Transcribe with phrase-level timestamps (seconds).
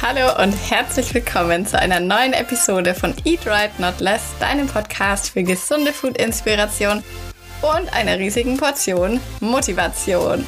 [0.00, 5.30] Hallo und herzlich willkommen zu einer neuen Episode von Eat Right Not Less, deinem Podcast
[5.30, 7.02] für gesunde Food-Inspiration
[7.62, 10.46] und einer riesigen Portion Motivation.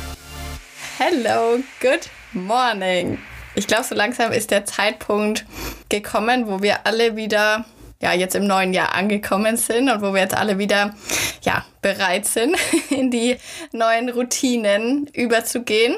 [0.98, 3.18] Hello, good morning.
[3.56, 5.44] Ich glaube, so langsam ist der Zeitpunkt
[5.88, 7.64] gekommen, wo wir alle wieder
[8.00, 10.94] ja, jetzt im neuen Jahr angekommen sind und wo wir jetzt alle wieder
[11.42, 12.56] ja, bereit sind,
[12.90, 13.36] in die
[13.72, 15.96] neuen Routinen überzugehen.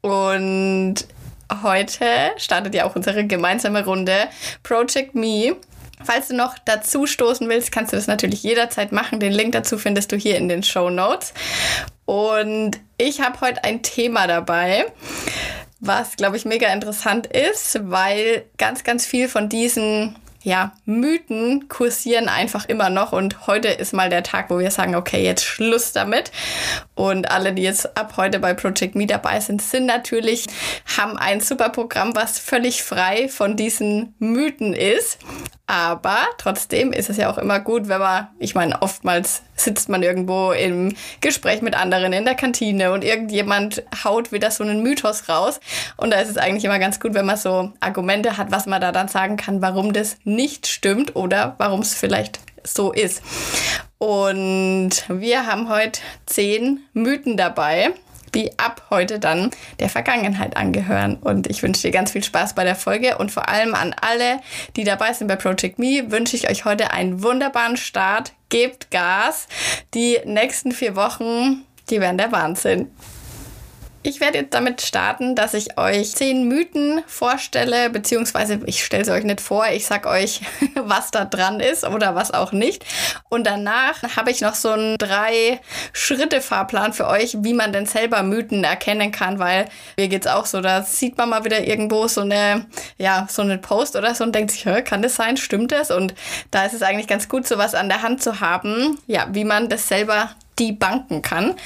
[0.00, 1.04] Und
[1.62, 2.04] heute
[2.36, 4.28] startet ja auch unsere gemeinsame Runde
[4.62, 5.56] Project Me.
[6.02, 9.20] Falls du noch dazu stoßen willst, kannst du das natürlich jederzeit machen.
[9.20, 11.34] Den Link dazu findest du hier in den Show Notes.
[12.06, 14.86] Und ich habe heute ein Thema dabei,
[15.78, 22.28] was, glaube ich, mega interessant ist, weil ganz, ganz viel von diesen ja, Mythen kursieren
[22.28, 25.92] einfach immer noch und heute ist mal der Tag, wo wir sagen, okay, jetzt Schluss
[25.92, 26.32] damit.
[26.94, 30.46] Und alle, die jetzt ab heute bei Project Me dabei sind, sind natürlich,
[30.98, 35.18] haben ein super Programm, was völlig frei von diesen Mythen ist.
[35.70, 40.02] Aber trotzdem ist es ja auch immer gut, wenn man, ich meine, oftmals sitzt man
[40.02, 45.28] irgendwo im Gespräch mit anderen in der Kantine und irgendjemand haut wieder so einen Mythos
[45.28, 45.60] raus.
[45.96, 48.80] Und da ist es eigentlich immer ganz gut, wenn man so Argumente hat, was man
[48.80, 53.22] da dann sagen kann, warum das nicht stimmt oder warum es vielleicht so ist.
[53.98, 57.94] Und wir haben heute zehn Mythen dabei
[58.34, 61.16] die ab heute dann der Vergangenheit angehören.
[61.16, 64.40] Und ich wünsche dir ganz viel Spaß bei der Folge und vor allem an alle,
[64.76, 68.32] die dabei sind bei Project Me, wünsche ich euch heute einen wunderbaren Start.
[68.48, 69.46] Gebt Gas.
[69.94, 72.90] Die nächsten vier Wochen, die werden der Wahnsinn.
[74.02, 79.12] Ich werde jetzt damit starten, dass ich euch zehn Mythen vorstelle, beziehungsweise ich stelle sie
[79.12, 80.40] euch nicht vor, ich sag euch,
[80.74, 82.86] was da dran ist oder was auch nicht.
[83.28, 88.64] Und danach habe ich noch so einen Drei-Schritte-Fahrplan für euch, wie man denn selber Mythen
[88.64, 92.64] erkennen kann, weil mir geht's auch so, da sieht man mal wieder irgendwo so eine,
[92.96, 95.90] ja, so einen Post oder so und denkt sich, kann das sein, stimmt das?
[95.90, 96.14] Und
[96.50, 99.68] da ist es eigentlich ganz gut, sowas an der Hand zu haben, ja, wie man
[99.68, 100.30] das selber
[100.60, 101.56] die banken kann.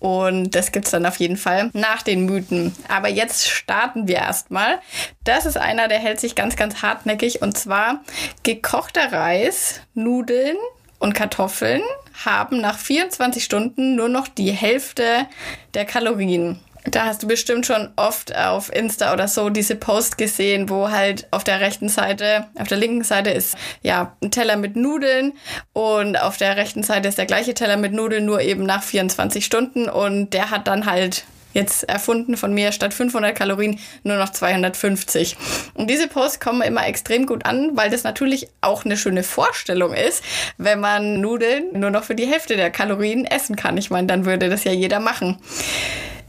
[0.00, 2.74] Und das gibt es dann auf jeden Fall nach den Mythen.
[2.88, 4.80] Aber jetzt starten wir erstmal.
[5.22, 7.42] Das ist einer, der hält sich ganz, ganz hartnäckig.
[7.42, 8.00] Und zwar
[8.42, 10.56] gekochter Reis, Nudeln
[10.98, 11.82] und Kartoffeln
[12.24, 15.26] haben nach 24 Stunden nur noch die Hälfte
[15.74, 16.58] der Kalorien.
[16.90, 21.26] Da hast du bestimmt schon oft auf Insta oder so diese Post gesehen, wo halt
[21.30, 25.34] auf der rechten Seite, auf der linken Seite ist ja ein Teller mit Nudeln
[25.74, 29.44] und auf der rechten Seite ist der gleiche Teller mit Nudeln, nur eben nach 24
[29.44, 34.30] Stunden und der hat dann halt jetzt erfunden von mir statt 500 Kalorien nur noch
[34.30, 35.36] 250.
[35.74, 39.92] Und diese Posts kommen immer extrem gut an, weil das natürlich auch eine schöne Vorstellung
[39.92, 40.22] ist,
[40.56, 43.76] wenn man Nudeln nur noch für die Hälfte der Kalorien essen kann.
[43.76, 45.38] Ich meine, dann würde das ja jeder machen.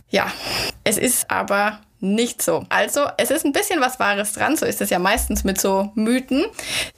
[0.09, 0.31] Ja,
[0.83, 2.65] es ist aber nicht so.
[2.69, 5.91] Also, es ist ein bisschen was Wahres dran, so ist es ja meistens mit so
[5.95, 6.45] Mythen.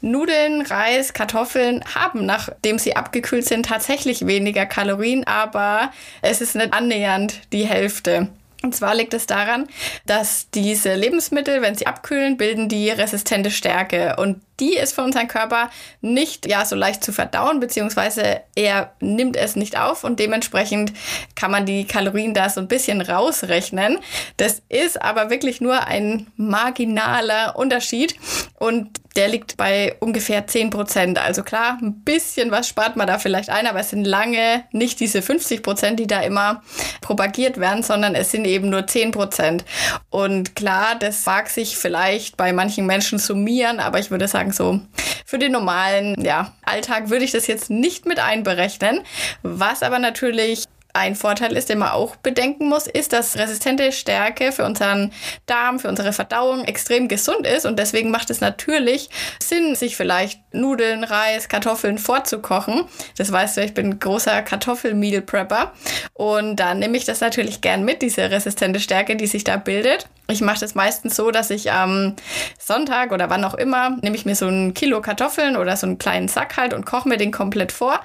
[0.01, 5.91] Nudeln, Reis, Kartoffeln haben, nachdem sie abgekühlt sind, tatsächlich weniger Kalorien, aber
[6.21, 8.29] es ist nicht annähernd die Hälfte.
[8.63, 9.67] Und zwar liegt es daran,
[10.05, 14.15] dass diese Lebensmittel, wenn sie abkühlen, bilden die resistente Stärke.
[14.17, 19.35] Und die ist für unseren Körper nicht ja so leicht zu verdauen, beziehungsweise er nimmt
[19.35, 20.93] es nicht auf und dementsprechend
[21.35, 23.97] kann man die Kalorien da so ein bisschen rausrechnen.
[24.37, 28.15] Das ist aber wirklich nur ein marginaler Unterschied
[28.59, 31.19] und der liegt bei ungefähr 10 Prozent.
[31.19, 34.99] Also klar, ein bisschen was spart man da vielleicht ein, aber es sind lange nicht
[34.99, 36.61] diese 50 Prozent, die da immer
[37.01, 39.65] propagiert werden, sondern es sind eben nur 10 Prozent.
[40.09, 44.79] Und klar, das mag sich vielleicht bei manchen Menschen summieren, aber ich würde sagen, so
[45.25, 49.01] für den normalen ja, Alltag würde ich das jetzt nicht mit einberechnen.
[49.43, 54.51] Was aber natürlich ein Vorteil ist, den man auch bedenken muss, ist, dass resistente Stärke
[54.51, 55.11] für unseren
[55.45, 59.09] Darm, für unsere Verdauung extrem gesund ist und deswegen macht es natürlich
[59.41, 62.85] Sinn, sich vielleicht Nudeln, Reis, Kartoffeln vorzukochen.
[63.17, 65.73] Das weißt du, ich bin großer Kartoffel-Meal Prepper
[66.13, 70.07] und da nehme ich das natürlich gern mit, diese resistente Stärke, die sich da bildet.
[70.31, 72.15] Ich mache das meistens so, dass ich am
[72.57, 75.97] Sonntag oder wann auch immer nehme ich mir so ein Kilo Kartoffeln oder so einen
[75.97, 77.99] kleinen Sack halt und koche mir den komplett vor.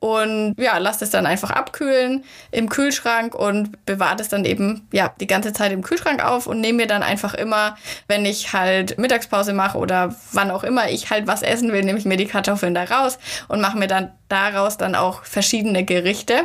[0.00, 5.14] Und ja, lasse es dann einfach abkühlen im Kühlschrank und bewahre es dann eben ja
[5.20, 7.76] die ganze Zeit im Kühlschrank auf und nehme mir dann einfach immer,
[8.08, 11.98] wenn ich halt Mittagspause mache oder wann auch immer ich halt was essen will, nehme
[11.98, 16.44] ich mir die Kartoffeln da raus und mache mir dann daraus dann auch verschiedene Gerichte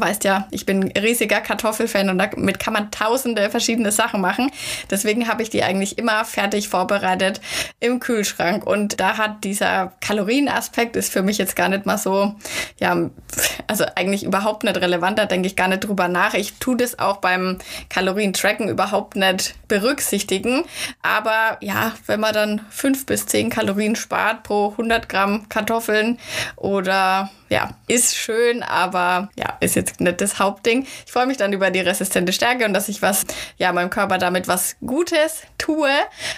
[0.00, 4.50] weißt ja, ich bin riesiger Kartoffelfan und damit kann man tausende verschiedene Sachen machen.
[4.90, 7.40] Deswegen habe ich die eigentlich immer fertig vorbereitet
[7.80, 8.66] im Kühlschrank.
[8.66, 12.34] Und da hat dieser Kalorienaspekt ist für mich jetzt gar nicht mal so,
[12.78, 13.10] ja,
[13.66, 15.18] also eigentlich überhaupt nicht relevant.
[15.18, 16.34] Da denke ich gar nicht drüber nach.
[16.34, 17.58] Ich tue das auch beim
[17.88, 20.64] Kalorientracken überhaupt nicht berücksichtigen.
[21.02, 26.18] Aber ja, wenn man dann fünf bis zehn Kalorien spart pro 100 Gramm Kartoffeln
[26.56, 30.86] oder ja, ist schön, aber ja, ist jetzt nicht das Hauptding.
[31.06, 33.24] Ich freue mich dann über die resistente Stärke und dass ich was,
[33.56, 35.90] ja, meinem Körper damit was Gutes tue.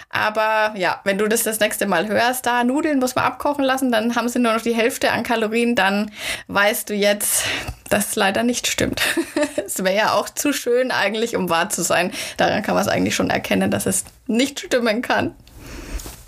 [0.09, 3.93] Aber ja, wenn du das das nächste Mal hörst, da Nudeln muss man abkochen lassen,
[3.93, 6.11] dann haben sie nur noch die Hälfte an Kalorien, dann
[6.49, 7.45] weißt du jetzt,
[7.91, 9.03] dass es leider nicht stimmt.
[9.67, 12.13] es wäre ja auch zu schön eigentlich, um wahr zu sein.
[12.37, 15.35] Daran kann man es eigentlich schon erkennen, dass es nicht stimmen kann.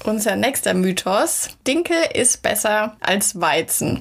[0.04, 1.48] Unser nächster Mythos.
[1.66, 4.00] Dinkel ist besser als Weizen.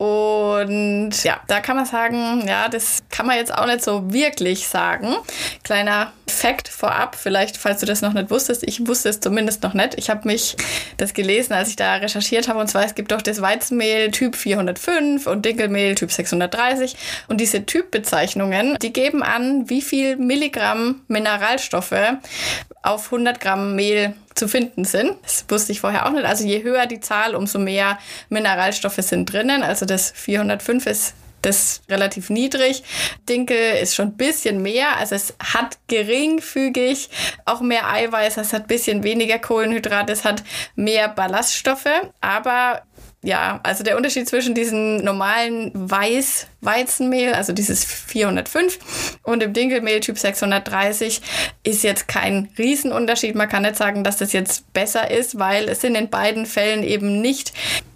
[0.00, 4.66] Und ja, da kann man sagen, ja, das kann man jetzt auch nicht so wirklich
[4.66, 5.14] sagen.
[5.62, 9.74] Kleiner Fakt vorab, vielleicht, falls du das noch nicht wusstest, ich wusste es zumindest noch
[9.74, 9.98] nicht.
[9.98, 10.56] Ich habe mich
[10.96, 12.60] das gelesen, als ich da recherchiert habe.
[12.60, 16.96] Und zwar, es gibt doch das Weizenmehl Typ 405 und Dinkelmehl Typ 630.
[17.28, 21.92] Und diese Typbezeichnungen, die geben an, wie viel Milligramm Mineralstoffe
[22.82, 25.16] auf 100 Gramm Mehl zu finden sind.
[25.22, 26.24] Das wusste ich vorher auch nicht.
[26.24, 27.98] Also je höher die Zahl, umso mehr
[28.28, 29.62] Mineralstoffe sind drinnen.
[29.62, 32.82] Also das 405 ist das relativ niedrig.
[33.28, 37.08] Dinkel ist schon ein bisschen mehr, also es hat geringfügig
[37.46, 40.42] auch mehr Eiweiß, es hat ein bisschen weniger Kohlenhydrate, es hat
[40.74, 41.88] mehr Ballaststoffe,
[42.20, 42.82] aber
[43.22, 50.18] ja, also der Unterschied zwischen diesem normalen Weiß-Weizenmehl, also dieses 405 und dem Dinkelmehl Typ
[50.18, 51.20] 630
[51.62, 53.34] ist jetzt kein Riesenunterschied.
[53.34, 57.20] Man kann nicht sagen, dass das jetzt besser ist, weil es in beiden Fällen eben
[57.20, 57.52] nicht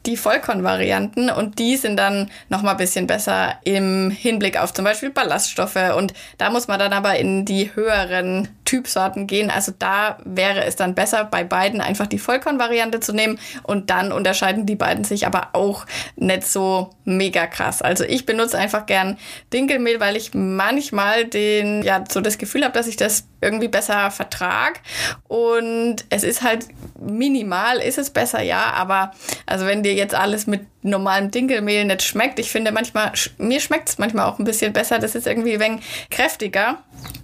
[0.06, 5.11] die Vollkornvarianten und die sind dann nochmal ein bisschen besser im Hinblick auf zum Beispiel
[5.11, 9.51] Ballaststoffe und da muss man dann aber in die höheren Typsorten gehen.
[9.51, 14.12] Also da wäre es dann besser, bei beiden einfach die Vollkornvariante zu nehmen und dann
[14.12, 15.87] unterscheiden die beiden sich aber auch
[16.17, 17.81] nicht so mega krass.
[17.81, 19.17] Also ich benutze einfach gern
[19.53, 24.11] Dinkelmehl, weil ich manchmal den, ja, so das Gefühl habe, dass ich das irgendwie besser
[24.11, 24.81] vertrag
[25.29, 26.67] und es ist halt
[27.05, 29.12] minimal, ist es besser, ja, aber
[29.47, 33.89] also wenn dir jetzt alles mit normalem Dinkelmehl nicht schmeckt, ich finde manchmal, mir schmeckt
[33.89, 35.81] es manchmal auch ein bisschen besser, das ist irgendwie ein
[36.11, 36.79] kräftiger.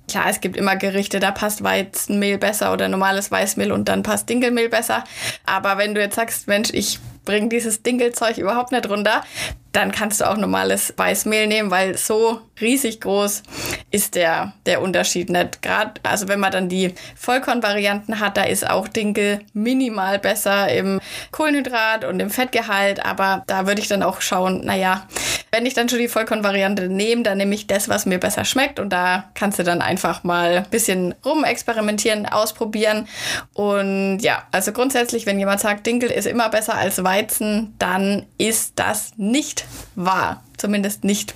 [0.09, 4.29] Klar, es gibt immer Gerichte, da passt Weizenmehl besser oder normales Weißmehl und dann passt
[4.29, 5.05] Dinkelmehl besser.
[5.47, 6.99] Aber wenn du jetzt sagst, Mensch, ich
[7.31, 9.23] bringe dieses Dinkelzeug überhaupt nicht runter,
[9.71, 13.45] dann kannst du auch normales Weißmehl nehmen, weil so riesig groß
[13.93, 15.63] ist der, der Unterschied nicht.
[15.63, 21.01] Gerade, also wenn man dann die Vollkornvarianten hat, da ist auch Dinkel minimal besser im
[21.31, 25.07] Kohlenhydrat und im Fettgehalt, aber da würde ich dann auch schauen, naja,
[25.51, 28.79] wenn ich dann schon die Vollkornvariante nehme, dann nehme ich das, was mir besser schmeckt
[28.79, 33.09] und da kannst du dann einfach mal ein bisschen rumexperimentieren, ausprobieren
[33.55, 38.75] und ja, also grundsätzlich, wenn jemand sagt, Dinkel ist immer besser als Weizen, dann ist
[38.77, 39.65] das nicht
[39.95, 40.43] war.
[40.57, 41.35] Zumindest nicht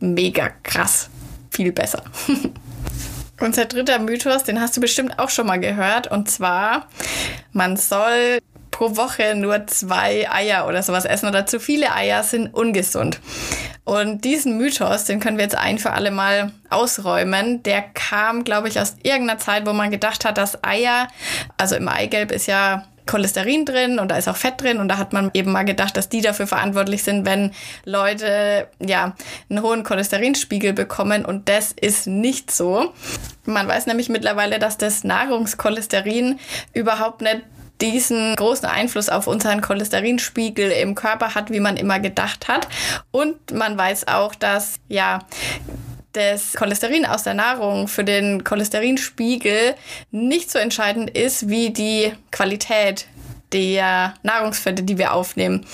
[0.00, 1.10] mega krass
[1.50, 2.02] viel besser.
[3.40, 6.06] Unser dritter Mythos, den hast du bestimmt auch schon mal gehört.
[6.10, 6.86] Und zwar,
[7.52, 8.38] man soll
[8.82, 13.20] pro Woche nur zwei Eier oder sowas essen oder zu viele Eier sind ungesund.
[13.84, 17.62] Und diesen Mythos, den können wir jetzt ein für alle Mal ausräumen.
[17.62, 21.06] Der kam, glaube ich, aus irgendeiner Zeit, wo man gedacht hat, dass Eier,
[21.58, 24.96] also im Eigelb ist ja Cholesterin drin und da ist auch Fett drin und da
[24.96, 27.52] hat man eben mal gedacht, dass die dafür verantwortlich sind, wenn
[27.84, 29.14] Leute ja
[29.50, 32.92] einen hohen Cholesterinspiegel bekommen und das ist nicht so.
[33.44, 36.38] Man weiß nämlich mittlerweile, dass das Nahrungscholesterin
[36.74, 37.42] überhaupt nicht
[37.80, 42.68] diesen großen Einfluss auf unseren Cholesterinspiegel im Körper hat, wie man immer gedacht hat.
[43.10, 45.20] Und man weiß auch, dass ja
[46.12, 49.74] das Cholesterin aus der Nahrung für den Cholesterinspiegel
[50.10, 53.06] nicht so entscheidend ist wie die Qualität
[53.52, 55.66] der Nahrungsfette, die wir aufnehmen.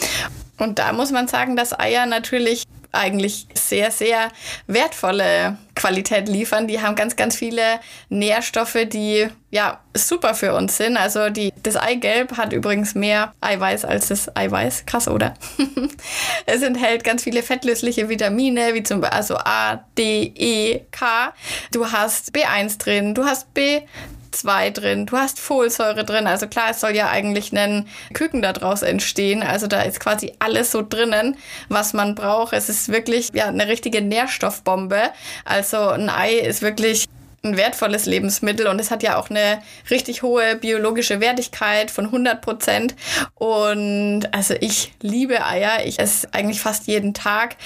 [0.58, 4.30] Und da muss man sagen, dass Eier natürlich eigentlich sehr, sehr
[4.66, 6.66] wertvolle Qualität liefern.
[6.66, 10.96] Die haben ganz, ganz viele Nährstoffe, die ja super für uns sind.
[10.96, 14.86] Also die, das Eigelb hat übrigens mehr Eiweiß als das Eiweiß.
[14.86, 15.34] Krass, oder?
[16.46, 21.32] es enthält ganz viele fettlösliche Vitamine, wie zum Beispiel also A, D, E, K.
[21.72, 23.82] Du hast B1 drin, du hast B
[24.30, 26.26] 2 drin, du hast Folsäure drin.
[26.26, 29.42] Also klar, es soll ja eigentlich ein Küken daraus entstehen.
[29.42, 31.36] Also da ist quasi alles so drinnen,
[31.68, 32.52] was man braucht.
[32.52, 35.10] Es ist wirklich ja eine richtige Nährstoffbombe.
[35.44, 37.06] Also ein Ei ist wirklich
[37.44, 42.40] ein wertvolles Lebensmittel und es hat ja auch eine richtig hohe biologische Wertigkeit von 100
[42.40, 42.96] Prozent.
[43.34, 45.86] Und also ich liebe Eier.
[45.86, 47.56] Ich esse eigentlich fast jeden Tag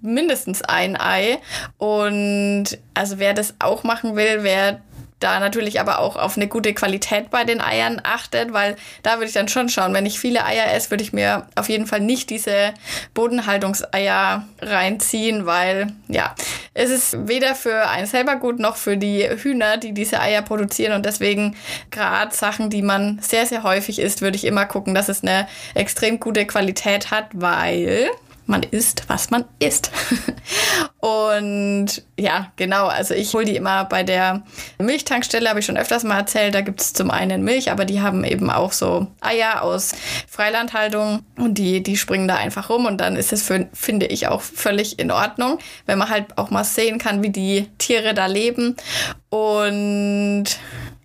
[0.00, 1.38] mindestens ein Ei.
[1.78, 4.80] Und also wer das auch machen will, wer
[5.20, 9.26] da natürlich aber auch auf eine gute Qualität bei den Eiern achtet, weil da würde
[9.26, 12.00] ich dann schon schauen, wenn ich viele Eier esse, würde ich mir auf jeden Fall
[12.00, 12.72] nicht diese
[13.14, 16.34] Bodenhaltungseier reinziehen, weil ja,
[16.74, 20.94] es ist weder für einen selber gut noch für die Hühner, die diese Eier produzieren.
[20.94, 21.56] Und deswegen
[21.90, 25.46] gerade Sachen, die man sehr, sehr häufig isst, würde ich immer gucken, dass es eine
[25.74, 28.10] extrem gute Qualität hat, weil
[28.50, 29.90] man isst, was man isst.
[31.00, 34.42] und ja, genau, also ich hole die immer bei der
[34.78, 36.54] Milchtankstelle, habe ich schon öfters mal erzählt.
[36.54, 39.92] Da gibt es zum einen Milch, aber die haben eben auch so Eier aus
[40.28, 44.42] Freilandhaltung und die, die springen da einfach rum und dann ist es, finde ich, auch
[44.42, 48.76] völlig in Ordnung, wenn man halt auch mal sehen kann, wie die Tiere da leben.
[49.30, 50.44] Und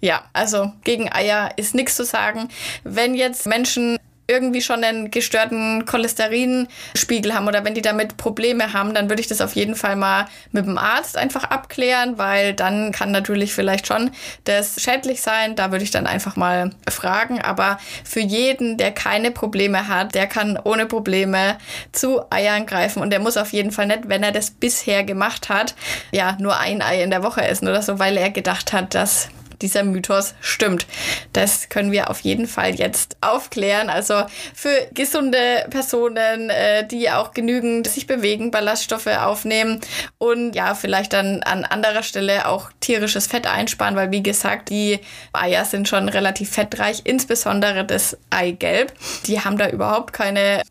[0.01, 2.49] ja, also gegen Eier ist nichts zu sagen.
[2.83, 3.97] Wenn jetzt Menschen
[4.27, 9.27] irgendwie schon einen gestörten Cholesterinspiegel haben oder wenn die damit Probleme haben, dann würde ich
[9.27, 13.87] das auf jeden Fall mal mit dem Arzt einfach abklären, weil dann kann natürlich vielleicht
[13.87, 14.11] schon
[14.45, 15.55] das schädlich sein.
[15.55, 17.41] Da würde ich dann einfach mal fragen.
[17.41, 21.57] Aber für jeden, der keine Probleme hat, der kann ohne Probleme
[21.91, 25.49] zu Eiern greifen und der muss auf jeden Fall nicht, wenn er das bisher gemacht
[25.49, 25.75] hat,
[26.11, 29.29] ja, nur ein Ei in der Woche essen oder so, weil er gedacht hat, dass
[29.61, 30.87] dieser Mythos stimmt.
[31.33, 33.89] Das können wir auf jeden Fall jetzt aufklären.
[33.89, 39.81] Also für gesunde Personen, äh, die auch genügend sich bewegen, Ballaststoffe aufnehmen
[40.17, 44.99] und ja, vielleicht dann an anderer Stelle auch tierisches Fett einsparen, weil wie gesagt, die
[45.33, 48.93] Eier sind schon relativ fettreich, insbesondere das Eigelb.
[49.25, 50.61] Die haben da überhaupt keine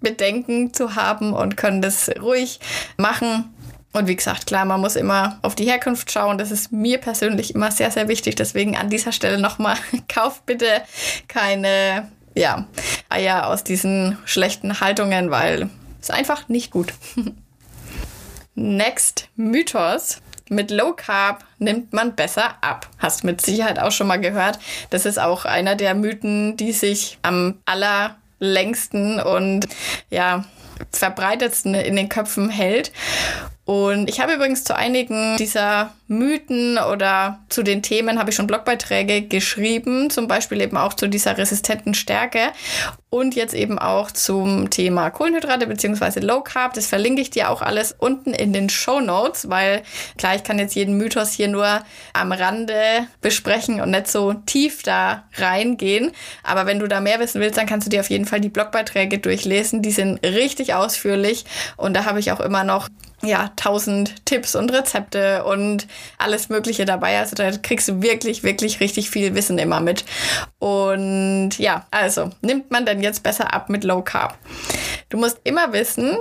[0.00, 2.60] Bedenken zu haben und können das ruhig
[2.96, 3.53] machen.
[3.94, 6.36] Und wie gesagt, klar, man muss immer auf die Herkunft schauen.
[6.36, 8.34] Das ist mir persönlich immer sehr, sehr wichtig.
[8.34, 9.76] Deswegen an dieser Stelle nochmal,
[10.12, 10.82] kauft bitte
[11.28, 12.66] keine ja,
[13.08, 15.70] Eier aus diesen schlechten Haltungen, weil
[16.02, 16.92] es einfach nicht gut.
[18.56, 20.20] Next Mythos.
[20.50, 22.88] Mit Low Carb nimmt man besser ab.
[22.98, 24.58] Hast mit Sicherheit auch schon mal gehört.
[24.90, 29.68] Das ist auch einer der Mythen, die sich am allerlängsten und
[30.10, 30.44] ja,
[30.90, 32.92] verbreitetsten in den Köpfen hält.
[33.64, 38.46] Und ich habe übrigens zu einigen dieser Mythen oder zu den Themen habe ich schon
[38.46, 42.52] Blogbeiträge geschrieben, zum Beispiel eben auch zu dieser resistenten Stärke
[43.08, 46.20] und jetzt eben auch zum Thema Kohlenhydrate bzw.
[46.20, 46.74] Low Carb.
[46.74, 49.82] Das verlinke ich dir auch alles unten in den Show Notes, weil
[50.18, 54.82] klar, ich kann jetzt jeden Mythos hier nur am Rande besprechen und nicht so tief
[54.82, 56.12] da reingehen.
[56.42, 58.50] Aber wenn du da mehr wissen willst, dann kannst du dir auf jeden Fall die
[58.50, 59.80] Blogbeiträge durchlesen.
[59.80, 61.46] Die sind richtig ausführlich
[61.78, 62.88] und da habe ich auch immer noch
[63.24, 65.86] ja, tausend Tipps und Rezepte und
[66.18, 67.18] alles Mögliche dabei.
[67.18, 70.04] Also da kriegst du wirklich, wirklich richtig viel Wissen immer mit.
[70.58, 74.36] Und ja, also nimmt man denn jetzt besser ab mit Low Carb?
[75.08, 76.16] Du musst immer wissen,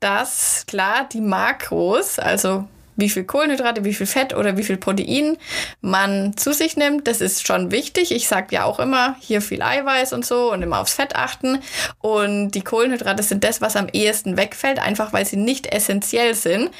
[0.00, 5.36] dass klar die Makros, also wie viel Kohlenhydrate, wie viel Fett oder wie viel Protein
[5.80, 7.06] man zu sich nimmt.
[7.06, 8.12] Das ist schon wichtig.
[8.12, 11.58] Ich sage ja auch immer, hier viel Eiweiß und so und immer aufs Fett achten.
[12.00, 16.70] Und die Kohlenhydrate sind das, was am ehesten wegfällt, einfach weil sie nicht essentiell sind.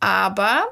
[0.00, 0.64] Aber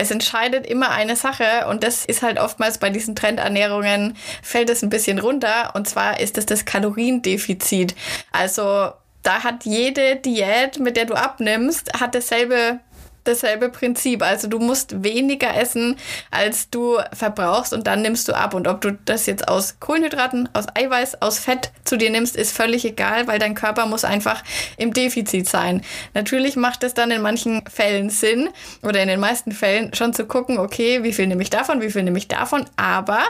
[0.00, 4.82] es entscheidet immer eine Sache und das ist halt oftmals bei diesen Trendernährungen fällt es
[4.82, 7.94] ein bisschen runter und zwar ist es das Kaloriendefizit.
[8.32, 12.80] Also da hat jede Diät, mit der du abnimmst, hat dasselbe
[13.24, 14.22] dasselbe Prinzip.
[14.22, 15.96] Also du musst weniger essen,
[16.30, 18.54] als du verbrauchst und dann nimmst du ab.
[18.54, 22.56] Und ob du das jetzt aus Kohlenhydraten, aus Eiweiß, aus Fett zu dir nimmst, ist
[22.56, 24.42] völlig egal, weil dein Körper muss einfach
[24.76, 25.82] im Defizit sein.
[26.14, 28.48] Natürlich macht es dann in manchen Fällen Sinn
[28.82, 31.90] oder in den meisten Fällen schon zu gucken, okay, wie viel nehme ich davon, wie
[31.90, 32.64] viel nehme ich davon.
[32.76, 33.20] Aber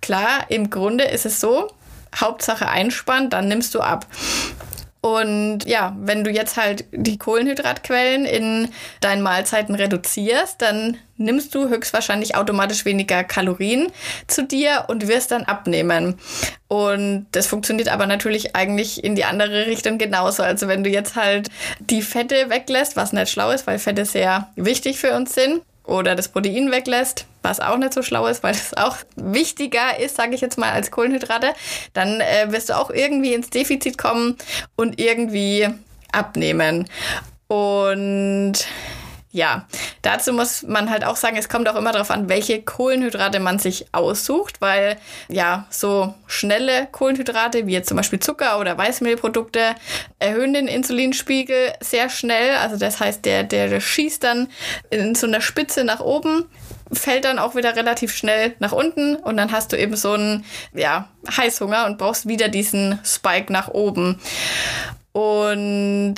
[0.00, 1.70] klar, im Grunde ist es so,
[2.14, 4.06] Hauptsache einspannt, dann nimmst du ab.
[5.02, 8.68] Und ja, wenn du jetzt halt die Kohlenhydratquellen in
[9.00, 13.90] deinen Mahlzeiten reduzierst, dann nimmst du höchstwahrscheinlich automatisch weniger Kalorien
[14.26, 16.18] zu dir und wirst dann abnehmen.
[16.68, 20.42] Und das funktioniert aber natürlich eigentlich in die andere Richtung genauso.
[20.42, 24.50] Also wenn du jetzt halt die Fette weglässt, was nicht schlau ist, weil Fette sehr
[24.56, 28.54] wichtig für uns sind, oder das Protein weglässt, was auch nicht so schlau ist, weil
[28.54, 31.54] es auch wichtiger ist, sage ich jetzt mal, als Kohlenhydrate,
[31.92, 34.36] dann äh, wirst du auch irgendwie ins Defizit kommen
[34.76, 35.68] und irgendwie
[36.12, 36.88] abnehmen.
[37.48, 38.66] Und
[39.32, 39.66] ja,
[40.02, 43.60] dazu muss man halt auch sagen, es kommt auch immer darauf an, welche Kohlenhydrate man
[43.60, 44.96] sich aussucht, weil
[45.28, 49.76] ja, so schnelle Kohlenhydrate wie jetzt zum Beispiel Zucker oder Weißmehlprodukte
[50.18, 52.56] erhöhen den Insulinspiegel sehr schnell.
[52.56, 54.48] Also das heißt, der, der schießt dann
[54.90, 56.46] in so einer Spitze nach oben
[56.92, 60.44] fällt dann auch wieder relativ schnell nach unten und dann hast du eben so einen
[60.74, 64.20] ja, Heißhunger und brauchst wieder diesen Spike nach oben.
[65.12, 66.16] Und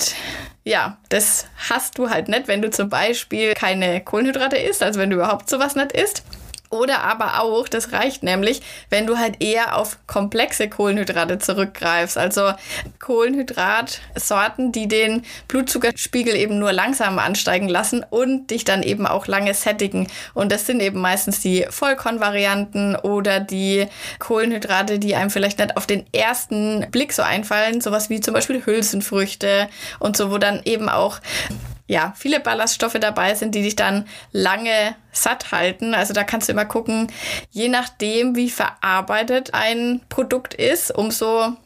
[0.63, 5.09] ja, das hast du halt nicht, wenn du zum Beispiel keine Kohlenhydrate isst, also wenn
[5.09, 6.23] du überhaupt sowas nicht isst.
[6.73, 12.17] Oder aber auch, das reicht nämlich, wenn du halt eher auf komplexe Kohlenhydrate zurückgreifst.
[12.17, 12.51] Also
[12.99, 19.53] Kohlenhydratsorten, die den Blutzuckerspiegel eben nur langsam ansteigen lassen und dich dann eben auch lange
[19.53, 20.07] sättigen.
[20.33, 23.85] Und das sind eben meistens die Vollkornvarianten oder die
[24.17, 27.81] Kohlenhydrate, die einem vielleicht nicht auf den ersten Blick so einfallen.
[27.81, 31.19] Sowas wie zum Beispiel Hülsenfrüchte und so, wo dann eben auch
[31.87, 35.93] ja, viele Ballaststoffe dabei sind, die dich dann lange satt halten.
[35.93, 37.11] Also da kannst du immer gucken,
[37.51, 41.57] je nachdem, wie verarbeitet ein Produkt ist, umso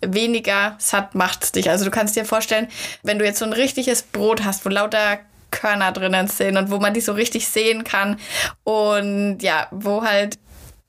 [0.00, 1.70] weniger satt macht es dich.
[1.70, 2.68] Also du kannst dir vorstellen,
[3.02, 5.18] wenn du jetzt so ein richtiges Brot hast, wo lauter
[5.50, 8.18] Körner drinnen sind und wo man die so richtig sehen kann
[8.64, 10.38] und ja, wo halt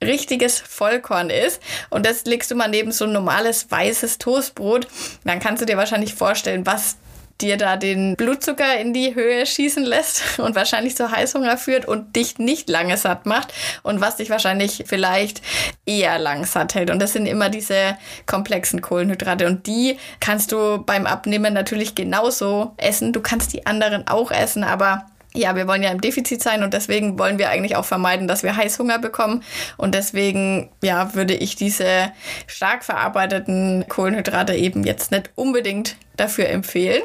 [0.02, 1.60] richtiges Vollkorn ist
[1.90, 4.86] und das legst du mal neben so ein normales weißes Toastbrot,
[5.24, 6.96] dann kannst du dir wahrscheinlich vorstellen, was
[7.42, 12.16] dir da den Blutzucker in die Höhe schießen lässt und wahrscheinlich zu Heißhunger führt und
[12.16, 15.42] dich nicht lange satt macht und was dich wahrscheinlich vielleicht
[15.86, 16.90] eher lang satt hält.
[16.90, 22.74] Und das sind immer diese komplexen Kohlenhydrate und die kannst du beim Abnehmen natürlich genauso
[22.76, 23.12] essen.
[23.12, 26.74] Du kannst die anderen auch essen, aber ja, wir wollen ja im Defizit sein und
[26.74, 29.44] deswegen wollen wir eigentlich auch vermeiden, dass wir Heißhunger bekommen.
[29.76, 32.12] Und deswegen, ja, würde ich diese
[32.46, 37.02] stark verarbeiteten Kohlenhydrate eben jetzt nicht unbedingt dafür empfehlen.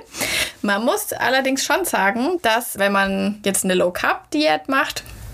[0.61, 5.24] Man muss allerdings schon sagen, dass wenn man jetzt eine Low-Carb-Diät macht, hm,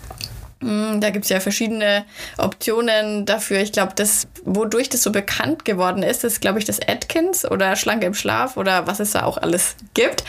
[0.61, 2.05] da gibt es ja verschiedene
[2.37, 3.59] Optionen dafür.
[3.59, 7.75] Ich glaube, das, wodurch das so bekannt geworden ist, ist, glaube ich, das Atkins oder
[7.75, 10.23] Schlanke im Schlaf oder was es da auch alles gibt.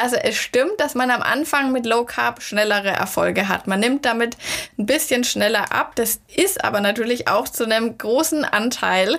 [0.00, 3.66] Also es stimmt, dass man am Anfang mit Low Carb schnellere Erfolge hat.
[3.66, 4.36] Man nimmt damit
[4.78, 5.96] ein bisschen schneller ab.
[5.96, 9.18] Das ist aber natürlich auch zu einem großen Anteil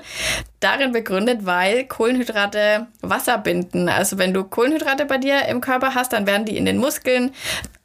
[0.61, 3.89] darin begründet, weil Kohlenhydrate Wasser binden.
[3.89, 7.35] Also wenn du Kohlenhydrate bei dir im Körper hast, dann werden die in den Muskeln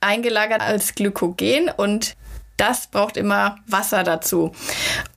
[0.00, 2.14] eingelagert als Glykogen und
[2.56, 4.52] das braucht immer Wasser dazu.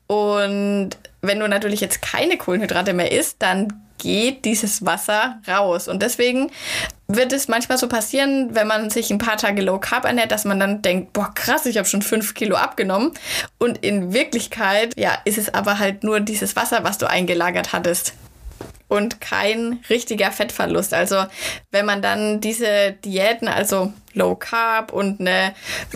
[0.07, 0.91] Und
[1.21, 5.87] wenn du natürlich jetzt keine Kohlenhydrate mehr isst, dann geht dieses Wasser raus.
[5.87, 6.51] Und deswegen
[7.07, 10.45] wird es manchmal so passieren, wenn man sich ein paar Tage Low Carb ernährt, dass
[10.45, 13.11] man dann denkt, boah krass, ich habe schon fünf Kilo abgenommen.
[13.57, 18.13] Und in Wirklichkeit, ja, ist es aber halt nur dieses Wasser, was du eingelagert hattest
[18.87, 20.93] und kein richtiger Fettverlust.
[20.93, 21.25] Also
[21.71, 25.53] wenn man dann diese Diäten, also Low Carb und eine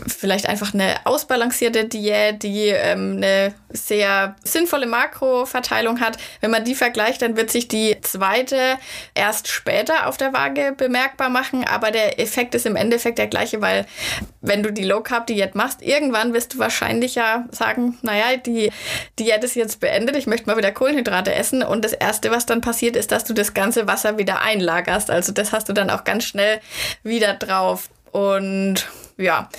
[0.08, 6.18] vielleicht einfach eine ausbalancierte Diät, die ähm, eine sehr sinnvolle Makroverteilung hat.
[6.40, 8.78] Wenn man die vergleicht, dann wird sich die zweite
[9.16, 13.62] erst später auf der Waage bemerkbar machen, aber der Effekt ist im Endeffekt der gleiche,
[13.62, 13.86] weil
[14.42, 18.72] wenn du die Low Carb Diät machst, irgendwann wirst du wahrscheinlich ja sagen, naja, die
[19.20, 22.62] Diät ist jetzt beendet, ich möchte mal wieder Kohlenhydrate essen und das erste, was dann
[22.62, 25.10] passiert, ist, dass du das ganze Wasser wieder einlagerst.
[25.10, 26.60] Also das hast du dann auch ganz schnell
[27.04, 27.90] wieder drauf.
[28.12, 29.50] Und ja,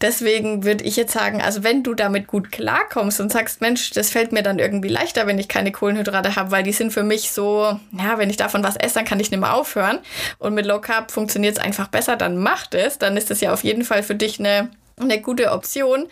[0.00, 4.10] deswegen würde ich jetzt sagen, also wenn du damit gut klarkommst und sagst, Mensch, das
[4.10, 7.30] fällt mir dann irgendwie leichter, wenn ich keine Kohlenhydrate habe, weil die sind für mich
[7.30, 9.98] so, ja, wenn ich davon was esse, dann kann ich nicht mehr aufhören.
[10.38, 12.98] Und mit Low Carb funktioniert es einfach besser, dann macht es.
[12.98, 16.08] Dann ist das ja auf jeden Fall für dich eine eine gute Option.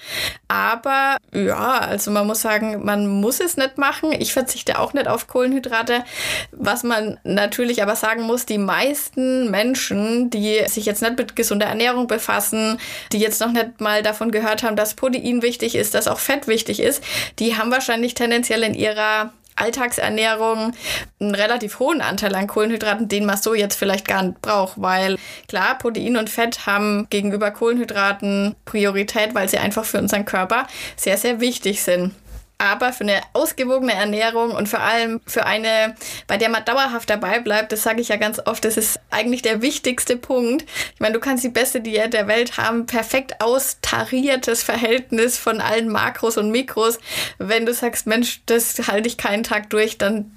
[0.47, 4.13] Aber ja, also man muss sagen, man muss es nicht machen.
[4.13, 6.05] Ich verzichte auch nicht auf Kohlenhydrate.
[6.53, 11.67] Was man natürlich aber sagen muss, die meisten Menschen, die sich jetzt nicht mit gesunder
[11.67, 12.79] Ernährung befassen,
[13.13, 16.47] die jetzt noch nicht mal davon gehört haben, dass Protein wichtig ist, dass auch Fett
[16.47, 17.03] wichtig ist,
[17.39, 20.73] die haben wahrscheinlich tendenziell in ihrer Alltagsernährung
[21.21, 25.17] einen relativ hohen Anteil an Kohlenhydraten, den man so jetzt vielleicht gar nicht braucht, weil
[25.49, 31.17] klar, Protein und Fett haben gegenüber Kohlenhydraten Priorität, weil sie einfach für unseren Körper sehr,
[31.17, 32.13] sehr wichtig sind.
[32.59, 37.41] Aber für eine ausgewogene Ernährung und vor allem für eine, bei der man dauerhaft dabei
[37.41, 40.65] bleibt, das sage ich ja ganz oft, das ist eigentlich der wichtigste Punkt.
[40.95, 45.89] Ich meine, du kannst die beste Diät der Welt haben, perfekt austariertes Verhältnis von allen
[45.89, 46.99] Makros und Mikros.
[47.39, 50.31] Wenn du sagst, Mensch, das halte ich keinen Tag durch, dann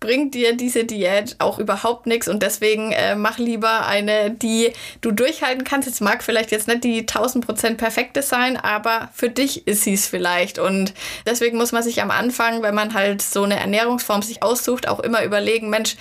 [0.00, 5.12] bringt dir diese Diät auch überhaupt nichts und deswegen äh, mach lieber eine, die du
[5.12, 5.86] durchhalten kannst.
[5.86, 10.06] Jetzt mag vielleicht jetzt nicht die 1000% perfekte sein, aber für dich ist sie es
[10.06, 10.94] vielleicht und
[11.26, 15.00] deswegen muss man sich am Anfang, wenn man halt so eine Ernährungsform sich aussucht, auch
[15.00, 15.96] immer überlegen, Mensch,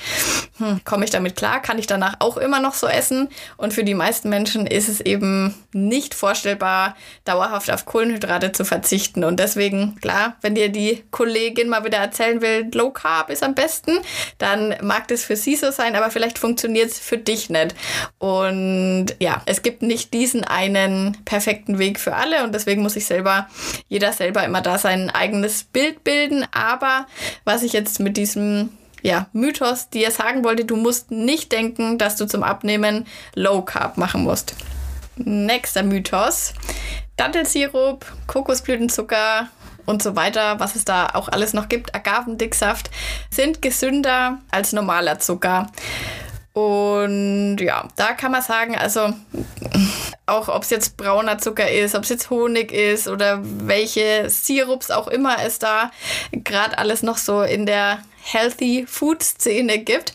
[0.58, 1.62] hm, komme ich damit klar?
[1.62, 3.28] Kann ich danach auch immer noch so essen?
[3.58, 6.96] Und für die meisten Menschen ist es eben nicht vorstellbar,
[7.26, 12.42] dauerhaft auf Kohlenhydrate zu verzichten und deswegen, klar, wenn dir die Kollegin mal wieder erzählen
[12.42, 13.92] will, Low Carb ist am am besten,
[14.38, 17.76] dann mag das für sie so sein, aber vielleicht funktioniert es für dich nicht.
[18.18, 23.06] Und ja, es gibt nicht diesen einen perfekten Weg für alle und deswegen muss ich
[23.06, 23.48] selber,
[23.88, 26.46] jeder selber immer da sein eigenes Bild bilden.
[26.52, 27.08] Aber
[27.44, 28.70] was ich jetzt mit diesem
[29.02, 33.62] ja, Mythos, die er sagen wollte, du musst nicht denken, dass du zum Abnehmen Low
[33.62, 34.56] Carb machen musst.
[35.16, 36.54] Nächster Mythos.
[37.18, 39.50] Dattelsirup, Kokosblütenzucker
[39.90, 42.90] und so weiter, was es da auch alles noch gibt, Agavendicksaft,
[43.32, 45.68] sind gesünder als normaler Zucker.
[46.54, 49.14] Und ja, da kann man sagen, also
[50.26, 54.92] auch ob es jetzt brauner Zucker ist, ob es jetzt Honig ist oder welche Sirups
[54.92, 55.92] auch immer es da
[56.32, 60.14] gerade alles noch so in der Healthy Food Szene gibt,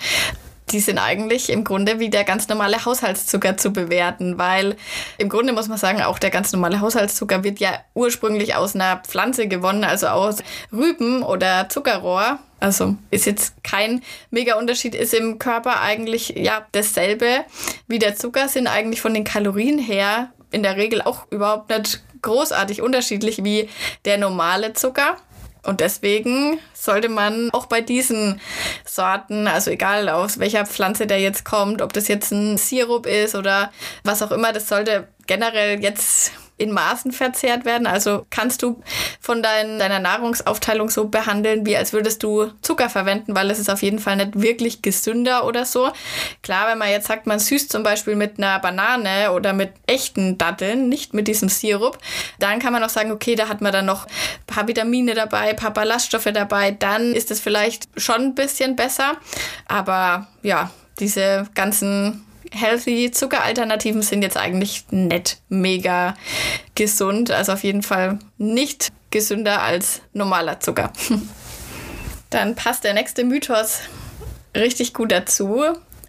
[0.74, 4.74] die sind eigentlich im Grunde wie der ganz normale Haushaltszucker zu bewerten, weil
[5.18, 8.96] im Grunde muss man sagen, auch der ganz normale Haushaltszucker wird ja ursprünglich aus einer
[8.96, 10.38] Pflanze gewonnen, also aus
[10.72, 12.40] Rüben oder Zuckerrohr.
[12.58, 17.44] Also ist jetzt kein mega Unterschied, ist im Körper eigentlich ja dasselbe
[17.86, 22.02] wie der Zucker, sind eigentlich von den Kalorien her in der Regel auch überhaupt nicht
[22.22, 23.68] großartig unterschiedlich wie
[24.06, 25.18] der normale Zucker.
[25.64, 28.40] Und deswegen sollte man auch bei diesen
[28.84, 33.34] Sorten, also egal aus welcher Pflanze der jetzt kommt, ob das jetzt ein Sirup ist
[33.34, 33.72] oder
[34.02, 37.86] was auch immer, das sollte generell jetzt in Maßen verzehrt werden.
[37.86, 38.82] Also kannst du
[39.20, 43.70] von dein, deiner Nahrungsaufteilung so behandeln, wie als würdest du Zucker verwenden, weil es ist
[43.70, 45.90] auf jeden Fall nicht wirklich gesünder oder so.
[46.42, 50.38] Klar, wenn man jetzt sagt, man süßt zum Beispiel mit einer Banane oder mit echten
[50.38, 51.98] Datteln, nicht mit diesem Sirup,
[52.38, 55.50] dann kann man auch sagen, okay, da hat man dann noch ein paar Vitamine dabei,
[55.50, 59.16] ein paar Ballaststoffe dabei, dann ist es vielleicht schon ein bisschen besser.
[59.66, 66.14] Aber ja, diese ganzen healthy Zuckeralternativen sind jetzt eigentlich nicht mega
[66.74, 67.30] gesund.
[67.30, 70.92] Also auf jeden Fall nicht gesünder als normaler Zucker.
[72.30, 73.80] Dann passt der nächste Mythos
[74.56, 75.62] richtig gut dazu.